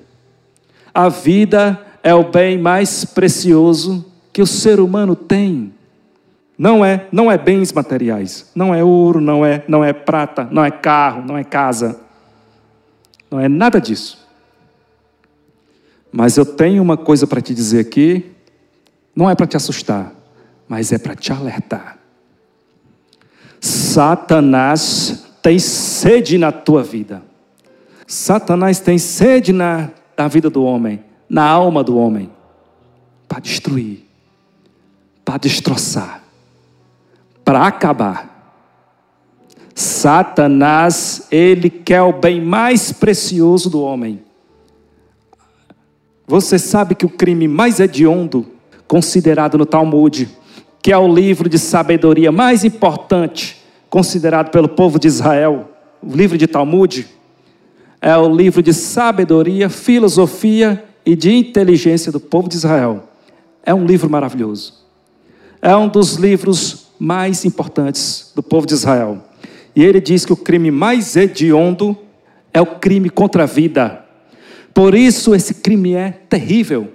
A 0.95 1.09
vida 1.09 1.85
é 2.03 2.15
o 2.15 2.31
bem 2.31 2.57
mais 2.57 3.05
precioso 3.05 4.07
que 4.33 4.41
o 4.41 4.47
ser 4.47 4.79
humano 4.81 5.17
tem. 5.17 5.75
Não 6.57 6.85
é, 6.85 7.07
não 7.13 7.31
é 7.31 7.39
bens 7.39 7.73
materiais, 7.73 8.51
não 8.55 8.75
é 8.75 8.83
ouro, 8.83 9.21
não 9.21 9.45
é, 9.45 9.63
não 9.69 9.85
é 9.85 9.93
prata, 9.93 10.49
não 10.51 10.65
é 10.65 10.71
carro, 10.71 11.23
não 11.25 11.37
é 11.37 11.45
casa. 11.45 12.01
Não 13.31 13.39
é 13.39 13.49
nada 13.49 13.81
disso. 13.81 14.28
Mas 16.11 16.37
eu 16.37 16.47
tenho 16.47 16.83
uma 16.83 16.97
coisa 16.97 17.27
para 17.27 17.41
te 17.41 17.55
dizer 17.55 17.81
aqui, 17.81 18.33
não 19.15 19.29
é 19.29 19.35
para 19.35 19.47
te 19.47 19.57
assustar, 19.57 20.13
mas 20.67 20.93
é 20.93 20.99
para 20.99 21.15
te 21.15 21.33
alertar. 21.33 21.99
Satanás 23.61 25.27
tem 25.43 25.59
sede 25.59 26.39
na 26.39 26.53
tua 26.53 26.83
vida. 26.83 27.23
Satanás 28.07 28.81
tem 28.81 28.97
sede 28.97 29.53
na, 29.53 29.91
na 30.17 30.29
vida 30.29 30.49
do 30.49 30.65
homem, 30.65 31.05
na 31.29 31.45
alma 31.45 31.85
do 31.85 31.99
homem, 31.99 32.31
para 33.29 33.41
destruir, 33.41 34.07
para 35.25 35.37
destroçar, 35.37 36.23
para 37.45 37.67
acabar. 37.67 38.39
Satanás, 39.75 41.29
ele 41.31 41.69
quer 41.69 42.03
o 42.03 42.13
bem 42.13 42.41
mais 42.41 42.91
precioso 42.91 43.69
do 43.69 43.81
homem. 43.81 44.28
Você 46.29 46.59
sabe 46.59 46.95
que 46.95 47.07
o 47.07 47.09
crime 47.09 47.49
mais 47.49 47.81
hediondo, 47.81 48.47
considerado 48.87 49.57
no 49.57 49.65
Talmud, 49.65 50.29
que 50.83 50.93
é 50.93 50.99
o 50.99 51.09
livro 51.09 51.49
de 51.49 51.59
sabedoria 51.59 52.31
mais 52.31 52.65
importante 52.65 53.57
considerado 53.89 54.51
pelo 54.51 54.69
povo 54.69 54.99
de 54.99 55.09
Israel, 55.09 55.71
o 56.03 56.15
livro 56.15 56.37
de 56.37 56.47
Talmud, 56.47 57.09
é 57.99 58.15
o 58.15 58.29
livro 58.29 58.63
de 58.63 58.75
sabedoria, 58.75 59.71
filosofia 59.71 60.85
e 61.05 61.17
de 61.17 61.35
inteligência 61.35 62.13
do 62.13 62.21
povo 62.21 62.47
de 62.47 62.57
Israel. 62.57 63.09
É 63.63 63.73
um 63.73 63.87
livro 63.87 64.11
maravilhoso. 64.11 64.75
É 65.63 65.75
um 65.75 65.89
dos 65.89 66.17
livros 66.17 66.89
mais 66.99 67.47
importantes 67.47 68.33
do 68.37 68.43
povo 68.43 68.67
de 68.67 68.75
Israel. 68.75 69.25
E 69.75 69.83
ele 69.83 69.99
diz 69.99 70.27
que 70.27 70.33
o 70.33 70.37
crime 70.37 70.71
mais 70.71 71.17
hediondo 71.17 71.97
é 72.53 72.61
o 72.61 72.67
crime 72.67 73.09
contra 73.09 73.45
a 73.45 73.47
vida. 73.47 74.05
Por 74.73 74.95
isso 74.95 75.35
esse 75.35 75.55
crime 75.55 75.95
é 75.95 76.11
terrível. 76.11 76.89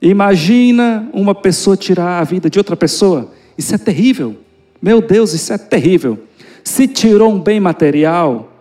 Imagina 0.00 1.08
uma 1.12 1.34
pessoa 1.34 1.76
tirar 1.76 2.20
a 2.20 2.24
vida 2.24 2.48
de 2.48 2.58
outra 2.58 2.76
pessoa. 2.76 3.32
Isso 3.56 3.74
é 3.74 3.78
terrível. 3.78 4.36
Meu 4.80 5.00
Deus, 5.02 5.32
isso 5.32 5.52
é 5.52 5.58
terrível. 5.58 6.18
Se 6.62 6.86
tirou 6.86 7.32
um 7.32 7.40
bem 7.40 7.58
material, 7.58 8.52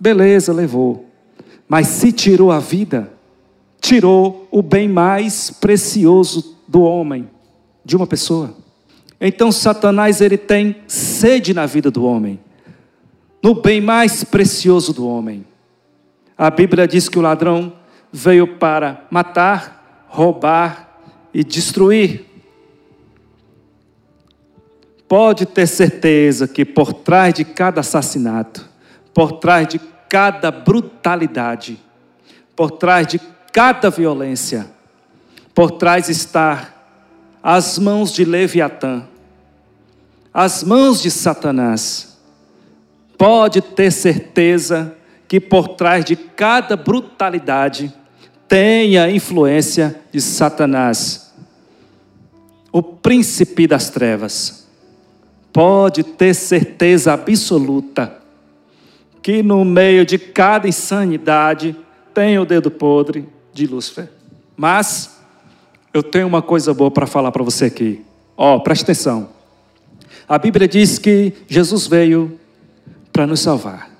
beleza, 0.00 0.52
levou. 0.52 1.06
Mas 1.68 1.86
se 1.88 2.10
tirou 2.10 2.50
a 2.50 2.58
vida, 2.58 3.12
tirou 3.80 4.48
o 4.50 4.62
bem 4.62 4.88
mais 4.88 5.50
precioso 5.50 6.56
do 6.66 6.82
homem, 6.82 7.28
de 7.84 7.96
uma 7.96 8.06
pessoa. 8.06 8.54
Então 9.20 9.50
Satanás 9.52 10.20
ele 10.20 10.38
tem 10.38 10.76
sede 10.86 11.52
na 11.52 11.66
vida 11.66 11.90
do 11.90 12.04
homem, 12.04 12.38
no 13.42 13.54
bem 13.54 13.80
mais 13.80 14.24
precioso 14.24 14.92
do 14.92 15.06
homem. 15.06 15.44
A 16.38 16.50
Bíblia 16.50 16.86
diz 16.86 17.08
que 17.08 17.18
o 17.18 17.22
ladrão 17.22 17.72
veio 18.12 18.58
para 18.58 19.04
matar, 19.10 20.06
roubar 20.06 21.00
e 21.34 21.42
destruir. 21.42 22.26
Pode 25.08 25.44
ter 25.46 25.66
certeza 25.66 26.46
que 26.46 26.64
por 26.64 26.92
trás 26.92 27.34
de 27.34 27.44
cada 27.44 27.80
assassinato, 27.80 28.68
por 29.12 29.32
trás 29.32 29.66
de 29.66 29.80
cada 30.08 30.52
brutalidade, 30.52 31.76
por 32.54 32.70
trás 32.70 33.08
de 33.08 33.20
cada 33.52 33.90
violência, 33.90 34.70
por 35.52 35.72
trás 35.72 36.08
está 36.08 36.72
as 37.42 37.80
mãos 37.80 38.12
de 38.12 38.24
Leviatã, 38.24 39.08
as 40.32 40.62
mãos 40.62 41.02
de 41.02 41.10
Satanás. 41.10 42.16
Pode 43.16 43.60
ter 43.60 43.90
certeza 43.90 44.97
que 45.28 45.38
por 45.38 45.68
trás 45.68 46.04
de 46.04 46.16
cada 46.16 46.74
brutalidade 46.74 47.92
tem 48.48 48.96
a 48.96 49.10
influência 49.10 50.00
de 50.10 50.22
Satanás, 50.22 51.34
o 52.72 52.82
príncipe 52.82 53.66
das 53.66 53.90
trevas. 53.90 54.66
Pode 55.52 56.02
ter 56.02 56.34
certeza 56.34 57.12
absoluta 57.12 58.16
que 59.22 59.42
no 59.42 59.64
meio 59.64 60.06
de 60.06 60.18
cada 60.18 60.66
insanidade 60.66 61.76
tem 62.14 62.38
o 62.38 62.46
dedo 62.46 62.70
podre 62.70 63.28
de 63.52 63.66
Lúcifer. 63.66 64.08
Mas 64.56 65.20
eu 65.92 66.02
tenho 66.02 66.26
uma 66.26 66.40
coisa 66.40 66.72
boa 66.72 66.90
para 66.90 67.06
falar 67.06 67.30
para 67.30 67.44
você 67.44 67.66
aqui. 67.66 68.02
Ó, 68.36 68.56
oh, 68.56 68.60
preste 68.60 68.84
atenção. 68.84 69.28
A 70.28 70.38
Bíblia 70.38 70.68
diz 70.68 70.98
que 70.98 71.34
Jesus 71.48 71.86
veio 71.86 72.38
para 73.12 73.26
nos 73.26 73.40
salvar. 73.40 73.97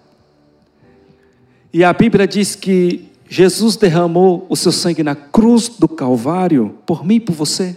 E 1.73 1.85
a 1.85 1.93
Bíblia 1.93 2.27
diz 2.27 2.55
que 2.55 3.11
Jesus 3.29 3.77
derramou 3.77 4.47
o 4.49 4.57
seu 4.57 4.73
sangue 4.73 5.03
na 5.03 5.15
cruz 5.15 5.69
do 5.69 5.87
Calvário 5.87 6.79
por 6.87 7.05
mim 7.05 7.17
e 7.17 7.21
por 7.21 7.35
você, 7.35 7.77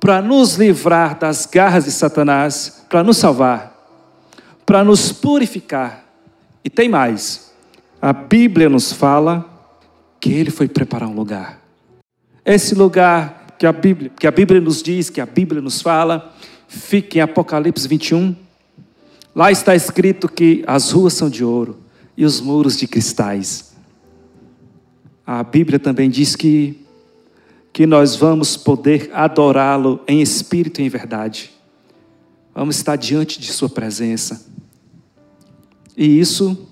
para 0.00 0.20
nos 0.20 0.56
livrar 0.56 1.16
das 1.16 1.46
garras 1.46 1.84
de 1.84 1.92
Satanás, 1.92 2.84
para 2.88 3.04
nos 3.04 3.18
salvar, 3.18 3.72
para 4.66 4.82
nos 4.82 5.12
purificar. 5.12 6.04
E 6.64 6.68
tem 6.68 6.88
mais: 6.88 7.52
a 8.00 8.12
Bíblia 8.12 8.68
nos 8.68 8.92
fala 8.92 9.48
que 10.18 10.32
ele 10.32 10.50
foi 10.50 10.66
preparar 10.66 11.08
um 11.08 11.14
lugar. 11.14 11.60
Esse 12.44 12.74
lugar 12.74 13.46
que 13.56 13.64
a 13.64 13.72
Bíblia, 13.72 14.10
que 14.18 14.26
a 14.26 14.32
Bíblia 14.32 14.60
nos 14.60 14.82
diz, 14.82 15.08
que 15.08 15.20
a 15.20 15.26
Bíblia 15.26 15.62
nos 15.62 15.80
fala, 15.80 16.34
fica 16.66 17.18
em 17.18 17.20
Apocalipse 17.20 17.86
21. 17.86 18.34
Lá 19.36 19.52
está 19.52 19.76
escrito 19.76 20.28
que 20.28 20.64
as 20.66 20.90
ruas 20.90 21.12
são 21.12 21.30
de 21.30 21.44
ouro 21.44 21.81
e 22.16 22.24
os 22.24 22.40
muros 22.40 22.76
de 22.76 22.86
cristais 22.86 23.72
a 25.26 25.42
Bíblia 25.42 25.78
também 25.78 26.10
diz 26.10 26.34
que, 26.34 26.84
que 27.72 27.86
nós 27.86 28.16
vamos 28.16 28.56
poder 28.56 29.10
adorá-lo 29.14 30.00
em 30.06 30.20
espírito 30.20 30.80
e 30.80 30.84
em 30.84 30.88
verdade. 30.88 31.52
Vamos 32.54 32.76
estar 32.76 32.96
diante 32.96 33.40
de 33.40 33.52
Sua 33.52 33.68
presença. 33.68 34.44
E 35.96 36.18
isso 36.18 36.68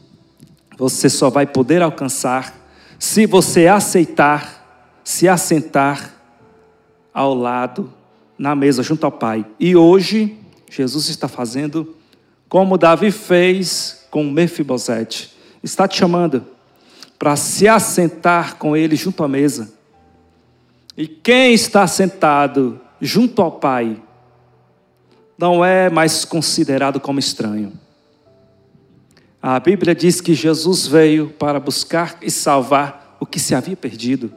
você 0.77 1.09
só 1.09 1.31
vai 1.31 1.47
poder 1.47 1.81
alcançar 1.81 2.59
se 2.99 3.25
você 3.25 3.67
aceitar, 3.67 5.01
se 5.05 5.29
assentar 5.29 6.15
ao 7.15 7.35
lado, 7.35 7.93
na 8.37 8.55
mesa, 8.55 8.83
junto 8.83 9.05
ao 9.05 9.13
Pai. 9.13 9.47
E 9.59 9.77
hoje, 9.77 10.37
Jesus 10.71 11.09
está 11.09 11.29
fazendo 11.29 11.95
como 12.49 12.77
Davi 12.77 13.11
fez 13.11 14.07
com 14.11 14.25
Mefibosete. 14.25 15.30
Está 15.63 15.87
te 15.87 15.99
chamando 15.99 16.45
para 17.19 17.37
se 17.37 17.69
assentar 17.69 18.57
com 18.57 18.77
ele 18.77 18.97
junto 18.97 19.23
à 19.23 19.29
mesa. 19.29 19.73
E 20.97 21.07
quem 21.07 21.53
está 21.53 21.87
sentado 21.87 22.81
junto 23.01 23.43
ao 23.43 23.53
Pai 23.53 24.03
não 25.37 25.65
é 25.65 25.89
mais 25.89 26.25
considerado 26.25 27.01
como 27.01 27.19
estranho. 27.19 27.73
A 29.43 29.59
Bíblia 29.59 29.95
diz 29.95 30.21
que 30.21 30.35
Jesus 30.35 30.87
veio 30.87 31.31
para 31.31 31.59
buscar 31.59 32.19
e 32.21 32.31
salvar 32.31 33.17
o 33.19 33.25
que 33.25 33.41
se 33.41 33.55
havia 33.55 33.77
perdido. 33.77 34.33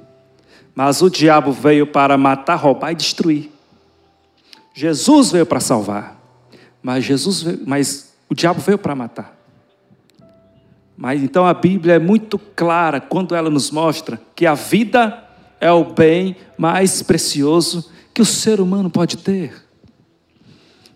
Mas 0.73 1.01
o 1.01 1.09
diabo 1.09 1.51
veio 1.51 1.85
para 1.85 2.17
matar, 2.17 2.55
roubar 2.55 2.91
e 2.91 2.95
destruir. 2.95 3.51
Jesus 4.73 5.31
veio 5.31 5.45
para 5.45 5.59
salvar. 5.59 6.19
Mas 6.81 7.03
Jesus 7.03 7.41
veio, 7.43 7.59
mas 7.65 8.13
o 8.29 8.33
diabo 8.33 8.61
veio 8.61 8.77
para 8.77 8.95
matar. 8.95 9.42
Mas 10.95 11.23
então 11.23 11.45
a 11.45 11.53
Bíblia 11.53 11.95
é 11.95 11.99
muito 11.99 12.37
clara 12.37 13.01
quando 13.01 13.35
ela 13.35 13.49
nos 13.49 13.71
mostra 13.71 14.21
que 14.35 14.45
a 14.45 14.53
vida 14.53 15.23
é 15.59 15.71
o 15.71 15.83
bem 15.85 16.35
mais 16.57 17.01
precioso 17.01 17.89
que 18.13 18.21
o 18.21 18.25
ser 18.25 18.59
humano 18.59 18.89
pode 18.89 19.17
ter. 19.17 19.63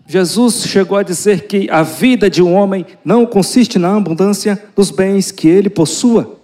Jesus 0.05 0.63
chegou 0.63 0.97
a 0.97 1.03
dizer 1.03 1.47
que 1.47 1.69
a 1.69 1.83
vida 1.83 2.29
de 2.29 2.41
um 2.41 2.53
homem 2.53 2.85
não 3.03 3.25
consiste 3.25 3.77
na 3.77 3.97
abundância 3.97 4.63
dos 4.75 4.89
bens 4.89 5.31
que 5.31 5.47
ele 5.47 5.69
possua. 5.69 6.37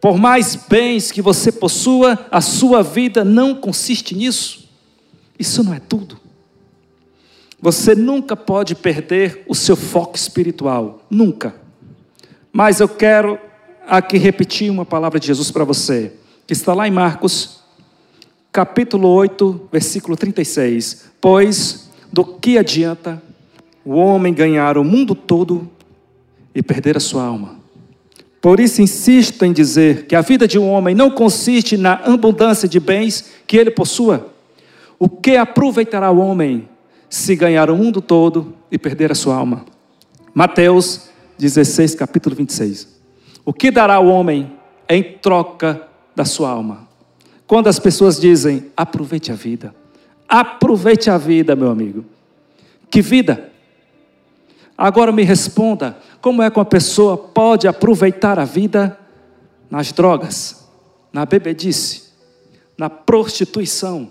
Por 0.00 0.18
mais 0.18 0.56
bens 0.56 1.12
que 1.12 1.22
você 1.22 1.52
possua, 1.52 2.18
a 2.30 2.40
sua 2.40 2.82
vida 2.82 3.24
não 3.24 3.54
consiste 3.54 4.14
nisso. 4.14 4.68
Isso 5.38 5.62
não 5.62 5.72
é 5.72 5.80
tudo. 5.80 6.18
Você 7.60 7.94
nunca 7.94 8.34
pode 8.34 8.74
perder 8.74 9.44
o 9.46 9.54
seu 9.54 9.76
foco 9.76 10.16
espiritual, 10.16 11.02
nunca. 11.10 11.54
Mas 12.52 12.80
eu 12.80 12.88
quero 12.88 13.38
aqui 13.86 14.18
repetir 14.18 14.70
uma 14.70 14.84
palavra 14.84 15.20
de 15.20 15.28
Jesus 15.28 15.50
para 15.50 15.64
você, 15.64 16.12
que 16.46 16.52
está 16.52 16.74
lá 16.74 16.86
em 16.86 16.90
Marcos, 16.90 17.60
capítulo 18.50 19.08
8, 19.08 19.68
versículo 19.70 20.16
36. 20.16 21.10
Pois 21.20 21.90
do 22.12 22.24
que 22.24 22.58
adianta 22.58 23.22
o 23.84 23.92
homem 23.92 24.34
ganhar 24.34 24.76
o 24.76 24.84
mundo 24.84 25.14
todo 25.14 25.70
e 26.54 26.62
perder 26.62 26.96
a 26.96 27.00
sua 27.00 27.24
alma? 27.24 27.60
Por 28.40 28.58
isso 28.58 28.82
insisto 28.82 29.44
em 29.44 29.52
dizer 29.52 30.06
que 30.06 30.16
a 30.16 30.22
vida 30.22 30.48
de 30.48 30.58
um 30.58 30.68
homem 30.68 30.94
não 30.94 31.10
consiste 31.10 31.76
na 31.76 31.94
abundância 31.94 32.66
de 32.66 32.80
bens 32.80 33.30
que 33.46 33.56
ele 33.56 33.70
possua. 33.70 34.32
O 34.98 35.08
que 35.08 35.36
aproveitará 35.36 36.10
o 36.10 36.18
homem 36.18 36.68
se 37.08 37.36
ganhar 37.36 37.70
o 37.70 37.76
mundo 37.76 38.00
todo 38.00 38.54
e 38.72 38.78
perder 38.78 39.12
a 39.12 39.14
sua 39.14 39.36
alma? 39.36 39.66
Mateus 40.32 41.09
16, 41.40 41.94
capítulo 41.94 42.36
26. 42.36 43.00
O 43.46 43.52
que 43.52 43.70
dará 43.70 43.98
o 43.98 44.08
homem 44.08 44.52
em 44.86 45.02
troca 45.02 45.88
da 46.14 46.24
sua 46.24 46.50
alma? 46.50 46.86
Quando 47.46 47.68
as 47.68 47.78
pessoas 47.78 48.20
dizem, 48.20 48.70
aproveite 48.76 49.32
a 49.32 49.34
vida. 49.34 49.74
Aproveite 50.28 51.08
a 51.08 51.16
vida, 51.16 51.56
meu 51.56 51.70
amigo. 51.70 52.04
Que 52.90 53.00
vida? 53.00 53.50
Agora 54.76 55.10
me 55.10 55.22
responda: 55.22 55.96
como 56.20 56.42
é 56.42 56.50
que 56.50 56.58
uma 56.58 56.64
pessoa 56.64 57.16
pode 57.16 57.66
aproveitar 57.66 58.38
a 58.38 58.44
vida 58.44 58.98
nas 59.70 59.92
drogas, 59.92 60.68
na 61.10 61.24
bebedice, 61.24 62.10
na 62.76 62.90
prostituição? 62.90 64.10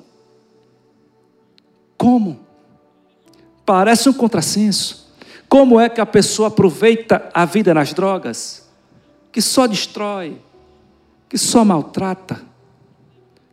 Como? 1.95 2.39
Parece 3.65 4.09
um 4.09 4.13
contrassenso. 4.13 5.08
Como 5.49 5.79
é 5.79 5.89
que 5.89 5.99
a 5.99 6.05
pessoa 6.05 6.49
aproveita 6.49 7.27
a 7.33 7.43
vida 7.43 7.73
nas 7.73 7.91
drogas? 7.91 8.69
Que 9.31 9.41
só 9.41 9.65
destrói, 9.65 10.37
que 11.27 11.39
só 11.39 11.65
maltrata, 11.65 12.39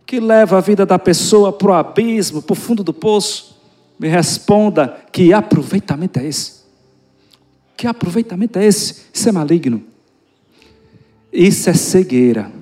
que 0.04 0.20
leva 0.20 0.58
a 0.58 0.60
vida 0.60 0.84
da 0.84 0.98
pessoa 0.98 1.50
para 1.50 1.68
o 1.68 1.72
abismo, 1.72 2.42
para 2.42 2.52
o 2.52 2.56
fundo 2.56 2.84
do 2.84 2.92
poço? 2.92 3.58
Me 3.98 4.08
responda: 4.08 4.98
que 5.10 5.32
aproveitamento 5.32 6.18
é 6.18 6.26
esse? 6.26 6.66
Que 7.74 7.86
aproveitamento 7.86 8.58
é 8.58 8.66
esse? 8.66 9.06
Isso 9.12 9.28
é 9.30 9.32
maligno. 9.32 9.82
Isso 11.32 11.70
é 11.70 11.74
cegueira. 11.74 12.52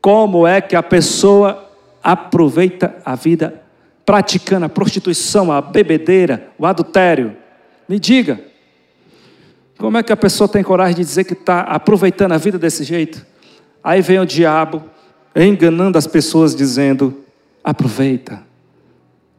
Como 0.00 0.46
é 0.46 0.60
que 0.60 0.76
a 0.76 0.82
pessoa 0.82 1.70
aproveita 2.02 2.96
a 3.04 3.14
vida 3.14 3.62
praticando 4.04 4.66
a 4.66 4.68
prostituição, 4.68 5.50
a 5.50 5.60
bebedeira, 5.60 6.52
o 6.58 6.66
adultério? 6.66 7.36
Me 7.88 7.98
diga. 7.98 8.40
Como 9.78 9.98
é 9.98 10.02
que 10.02 10.12
a 10.12 10.16
pessoa 10.16 10.48
tem 10.48 10.62
coragem 10.62 10.96
de 10.96 11.02
dizer 11.02 11.24
que 11.24 11.34
está 11.34 11.60
aproveitando 11.60 12.32
a 12.32 12.38
vida 12.38 12.58
desse 12.58 12.82
jeito? 12.82 13.24
Aí 13.84 14.00
vem 14.00 14.18
o 14.18 14.26
diabo 14.26 14.82
enganando 15.34 15.98
as 15.98 16.06
pessoas, 16.06 16.54
dizendo: 16.54 17.22
aproveita, 17.62 18.42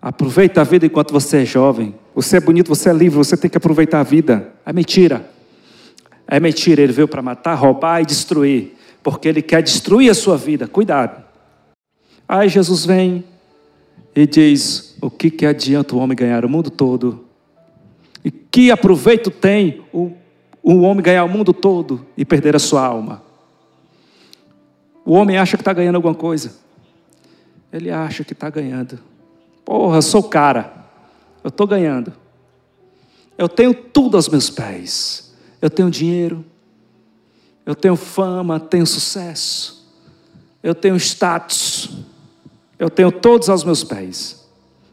aproveita 0.02 0.62
a 0.62 0.64
vida 0.64 0.86
enquanto 0.86 1.12
você 1.12 1.38
é 1.38 1.45
jovem. 1.45 1.95
Você 2.14 2.38
é 2.38 2.39
bonito, 2.39 2.68
você 2.68 2.89
é 2.89 2.93
livre, 2.93 3.18
você 3.18 3.36
tem 3.36 3.50
que 3.50 3.58
aproveitar 3.58 4.00
a 4.00 4.04
vida. 4.04 4.54
É 4.66 4.72
mentira. 4.72 5.30
É 6.28 6.39
mentira, 6.39 6.82
ele 6.82 6.93
veio 6.93 7.08
para 7.08 7.22
matar, 7.22 7.56
roubar 7.56 8.02
e 8.02 8.06
destruir, 8.06 8.76
porque 9.02 9.28
ele 9.28 9.41
quer 9.41 9.64
destruir 9.64 10.10
a 10.10 10.14
sua 10.14 10.38
vida. 10.38 10.68
Cuidado. 10.68 11.24
Aí 12.28 12.50
Jesus 12.50 12.86
vem 12.86 13.24
e 14.16 14.28
diz: 14.28 14.95
O 15.02 15.10
que, 15.10 15.32
que 15.32 15.45
adianta 15.45 15.95
o 15.95 16.00
homem 16.00 16.16
ganhar 16.16 16.43
o 16.43 16.50
mundo 16.50 16.70
todo? 16.70 17.26
E 18.28 18.30
que 18.30 18.71
aproveito 18.71 19.32
tem 19.32 19.86
o, 19.93 20.11
o 20.61 20.82
homem 20.82 21.01
ganhar 21.01 21.23
o 21.23 21.30
mundo 21.30 21.53
todo 21.53 22.05
e 22.17 22.25
perder 22.25 22.57
a 22.57 22.59
sua 22.59 22.86
alma? 22.86 23.23
O 25.05 25.13
homem 25.13 25.38
acha 25.38 25.55
que 25.55 25.61
está 25.61 25.71
ganhando 25.71 25.95
alguma 25.95 26.13
coisa. 26.13 26.53
Ele 27.71 27.89
acha 27.89 28.25
que 28.25 28.34
está 28.34 28.49
ganhando. 28.49 28.99
Porra, 29.63 30.01
sou 30.01 30.21
cara. 30.21 30.73
Eu 31.41 31.47
estou 31.47 31.65
ganhando. 31.65 32.11
Eu 33.38 33.47
tenho 33.47 33.73
tudo 33.73 34.17
aos 34.17 34.28
meus 34.28 34.49
pés. 34.49 35.34
Eu 35.61 35.69
tenho 35.69 35.89
dinheiro. 35.89 36.43
Eu 37.65 37.75
tenho 37.75 37.95
fama, 37.95 38.59
tenho 38.59 38.86
sucesso. 38.86 39.89
Eu 40.61 40.75
tenho 40.75 40.97
status. 40.97 41.91
Eu 42.78 42.89
tenho 42.89 43.09
todos 43.09 43.47
aos 43.47 43.63
meus 43.63 43.86
pés. 43.86 44.47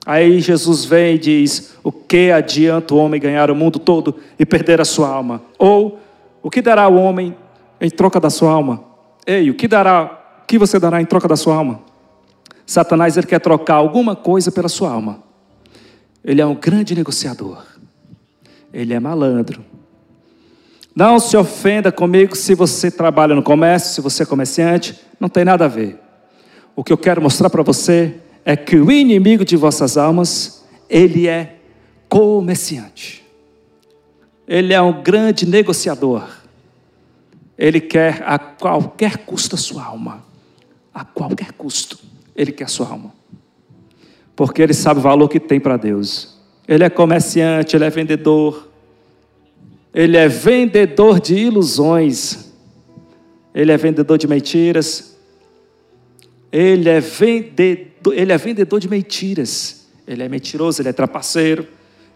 Aí 0.07 0.41
Jesus 0.41 0.85
vem 0.85 1.15
e 1.15 1.19
diz: 1.19 1.75
O 1.83 1.91
que 1.91 2.31
adianta 2.31 2.95
o 2.95 2.99
homem 2.99 3.21
ganhar 3.21 3.51
o 3.51 3.55
mundo 3.55 3.79
todo 3.79 4.17
e 4.39 4.45
perder 4.45 4.81
a 4.81 4.85
sua 4.85 5.09
alma? 5.09 5.43
Ou 5.59 5.99
o 6.43 6.51
que 6.51 6.61
dará 6.61 6.87
o 6.89 6.97
homem 6.97 7.35
em 7.81 7.91
troca 7.91 8.21
da 8.21 8.29
sua 8.29 8.51
alma? 8.51 8.85
Ei, 9.27 9.49
o 9.49 9.55
que 9.55 9.67
dará? 9.67 10.21
O 10.43 10.47
que 10.47 10.59
você 10.59 10.79
dará 10.79 11.01
em 11.01 11.07
troca 11.07 11.27
da 11.27 11.37
sua 11.37 11.55
alma? 11.55 11.81
Satanás 12.67 13.17
ele 13.17 13.27
quer 13.27 13.41
trocar 13.41 13.75
alguma 13.75 14.15
coisa 14.15 14.53
pela 14.53 14.69
sua 14.69 14.91
alma. 14.91 15.23
Ele 16.23 16.41
é 16.41 16.47
um 16.47 16.55
grande 16.55 16.95
negociador. 16.95 17.63
Ele 18.73 18.93
é 18.93 19.01
malandro. 19.01 19.65
Não 20.95 21.19
se 21.19 21.37
ofenda 21.37 21.91
comigo 21.91 22.37
se 22.37 22.55
você 22.55 22.91
trabalha 22.91 23.35
no 23.35 23.43
comércio, 23.43 23.95
se 23.95 24.01
você 24.01 24.23
é 24.23 24.27
comerciante, 24.27 24.99
não 25.19 25.29
tem 25.29 25.45
nada 25.45 25.65
a 25.65 25.69
ver. 25.69 25.99
O 26.77 26.85
que 26.85 26.93
eu 26.93 26.99
quero 26.99 27.21
mostrar 27.21 27.51
para 27.51 27.63
você 27.63 28.15
é 28.45 28.57
que 28.57 28.77
o 28.77 28.91
inimigo 28.91 29.45
de 29.45 29.57
vossas 29.57 29.97
almas, 29.97 30.65
ele 30.89 31.27
é 31.27 31.57
comerciante. 32.09 33.25
Ele 34.47 34.75
é 34.75 34.81
um 34.81 35.03
grande 35.03 35.47
negociador. 35.47 36.29
Ele 37.57 37.81
quer 37.81 38.23
a 38.27 38.39
qualquer 38.39 39.19
custo 39.19 39.55
a 39.55 39.59
sua 39.59 39.85
alma. 39.85 40.25
A 40.93 41.05
qualquer 41.05 41.53
custo, 41.53 41.99
ele 42.37 42.53
quer 42.53 42.65
a 42.65 42.69
sua 42.69 42.89
alma 42.89 43.13
porque 44.37 44.63
ele 44.63 44.75
sabe 44.75 45.01
o 45.01 45.03
valor 45.03 45.29
que 45.29 45.39
tem 45.39 45.61
para 45.61 45.77
Deus. 45.77 46.35
Ele 46.67 46.85
é 46.85 46.91
comerciante, 46.91 47.77
ele 47.77 47.85
é 47.85 47.91
vendedor. 47.91 48.69
Ele 49.93 50.17
é 50.17 50.27
vendedor 50.29 51.21
de 51.21 51.35
ilusões. 51.35 52.53
Ele 53.55 53.71
é 53.71 53.77
vendedor 53.77 54.19
de 54.19 54.27
mentiras. 54.27 55.17
Ele 56.51 56.89
é 56.89 57.01
vendedor, 57.01 57.94
ele 58.13 58.33
é 58.33 58.39
vendedor 58.39 58.81
de 58.81 58.89
mentiras. 58.89 59.87
Ele 60.07 60.23
é 60.23 60.29
mentiroso, 60.29 60.83
ele 60.83 60.89
é 60.89 60.93
trapaceiro. 60.93 61.67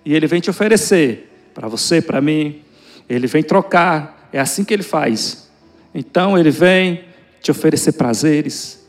E 0.04 0.14
ele 0.14 0.26
vem 0.26 0.40
te 0.40 0.50
oferecer 0.50 1.30
para 1.54 1.68
você, 1.68 2.00
para 2.00 2.20
mim. 2.20 2.62
Ele 3.08 3.26
vem 3.26 3.42
trocar. 3.42 4.28
É 4.32 4.40
assim 4.40 4.64
que 4.64 4.74
ele 4.74 4.82
faz. 4.82 5.48
Então 5.94 6.36
ele 6.36 6.50
vem 6.50 7.04
te 7.40 7.50
oferecer 7.50 7.92
prazeres. 7.92 8.86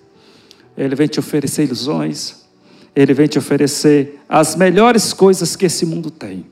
Ele 0.78 0.96
vem 0.96 1.08
te 1.08 1.20
oferecer 1.20 1.64
ilusões. 1.64 2.46
Ele 2.96 3.14
vem 3.14 3.28
te 3.28 3.38
oferecer 3.38 4.20
as 4.28 4.56
melhores 4.56 5.14
coisas 5.14 5.56
que 5.56 5.66
esse 5.66 5.86
mundo 5.86 6.12
tem. 6.12 6.46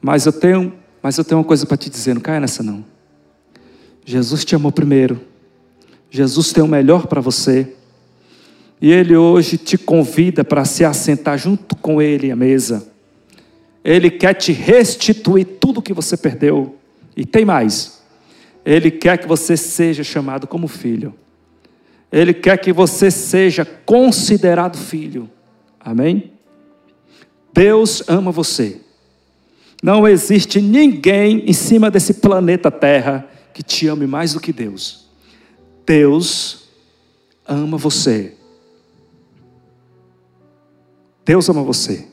Mas 0.00 0.26
eu 0.26 0.32
tenho, 0.32 0.74
mas 1.00 1.16
eu 1.16 1.24
tenho 1.24 1.38
uma 1.38 1.46
coisa 1.46 1.64
para 1.64 1.76
te 1.76 1.88
dizer, 1.88 2.14
não 2.14 2.20
caia 2.20 2.40
nessa 2.40 2.62
não. 2.62 2.84
Jesus 4.04 4.44
te 4.44 4.54
amou 4.54 4.72
primeiro. 4.72 5.20
Jesus 6.10 6.52
tem 6.52 6.62
o 6.62 6.68
melhor 6.68 7.06
para 7.06 7.20
você. 7.20 7.72
E 8.82 8.90
ele 8.90 9.16
hoje 9.16 9.56
te 9.56 9.78
convida 9.78 10.42
para 10.42 10.64
se 10.64 10.84
assentar 10.84 11.38
junto 11.38 11.76
com 11.76 12.02
ele 12.02 12.32
à 12.32 12.36
mesa. 12.36 12.90
Ele 13.84 14.10
quer 14.10 14.34
te 14.34 14.50
restituir 14.50 15.44
tudo 15.60 15.80
que 15.80 15.92
você 15.92 16.16
perdeu. 16.16 16.74
E 17.16 17.24
tem 17.24 17.44
mais. 17.44 18.02
Ele 18.64 18.90
quer 18.90 19.18
que 19.18 19.28
você 19.28 19.56
seja 19.56 20.02
chamado 20.02 20.48
como 20.48 20.66
filho. 20.66 21.14
Ele 22.10 22.34
quer 22.34 22.56
que 22.58 22.72
você 22.72 23.08
seja 23.08 23.64
considerado 23.64 24.76
filho. 24.76 25.30
Amém? 25.78 26.32
Deus 27.54 28.02
ama 28.08 28.32
você. 28.32 28.80
Não 29.80 30.08
existe 30.08 30.60
ninguém 30.60 31.44
em 31.46 31.52
cima 31.52 31.88
desse 31.88 32.14
planeta 32.14 32.68
Terra 32.68 33.28
que 33.54 33.62
te 33.62 33.86
ame 33.86 34.08
mais 34.08 34.32
do 34.32 34.40
que 34.40 34.52
Deus. 34.52 35.06
Deus 35.86 36.68
ama 37.46 37.76
você. 37.78 38.41
Deus 41.24 41.48
ama 41.48 41.62
você. 41.62 42.11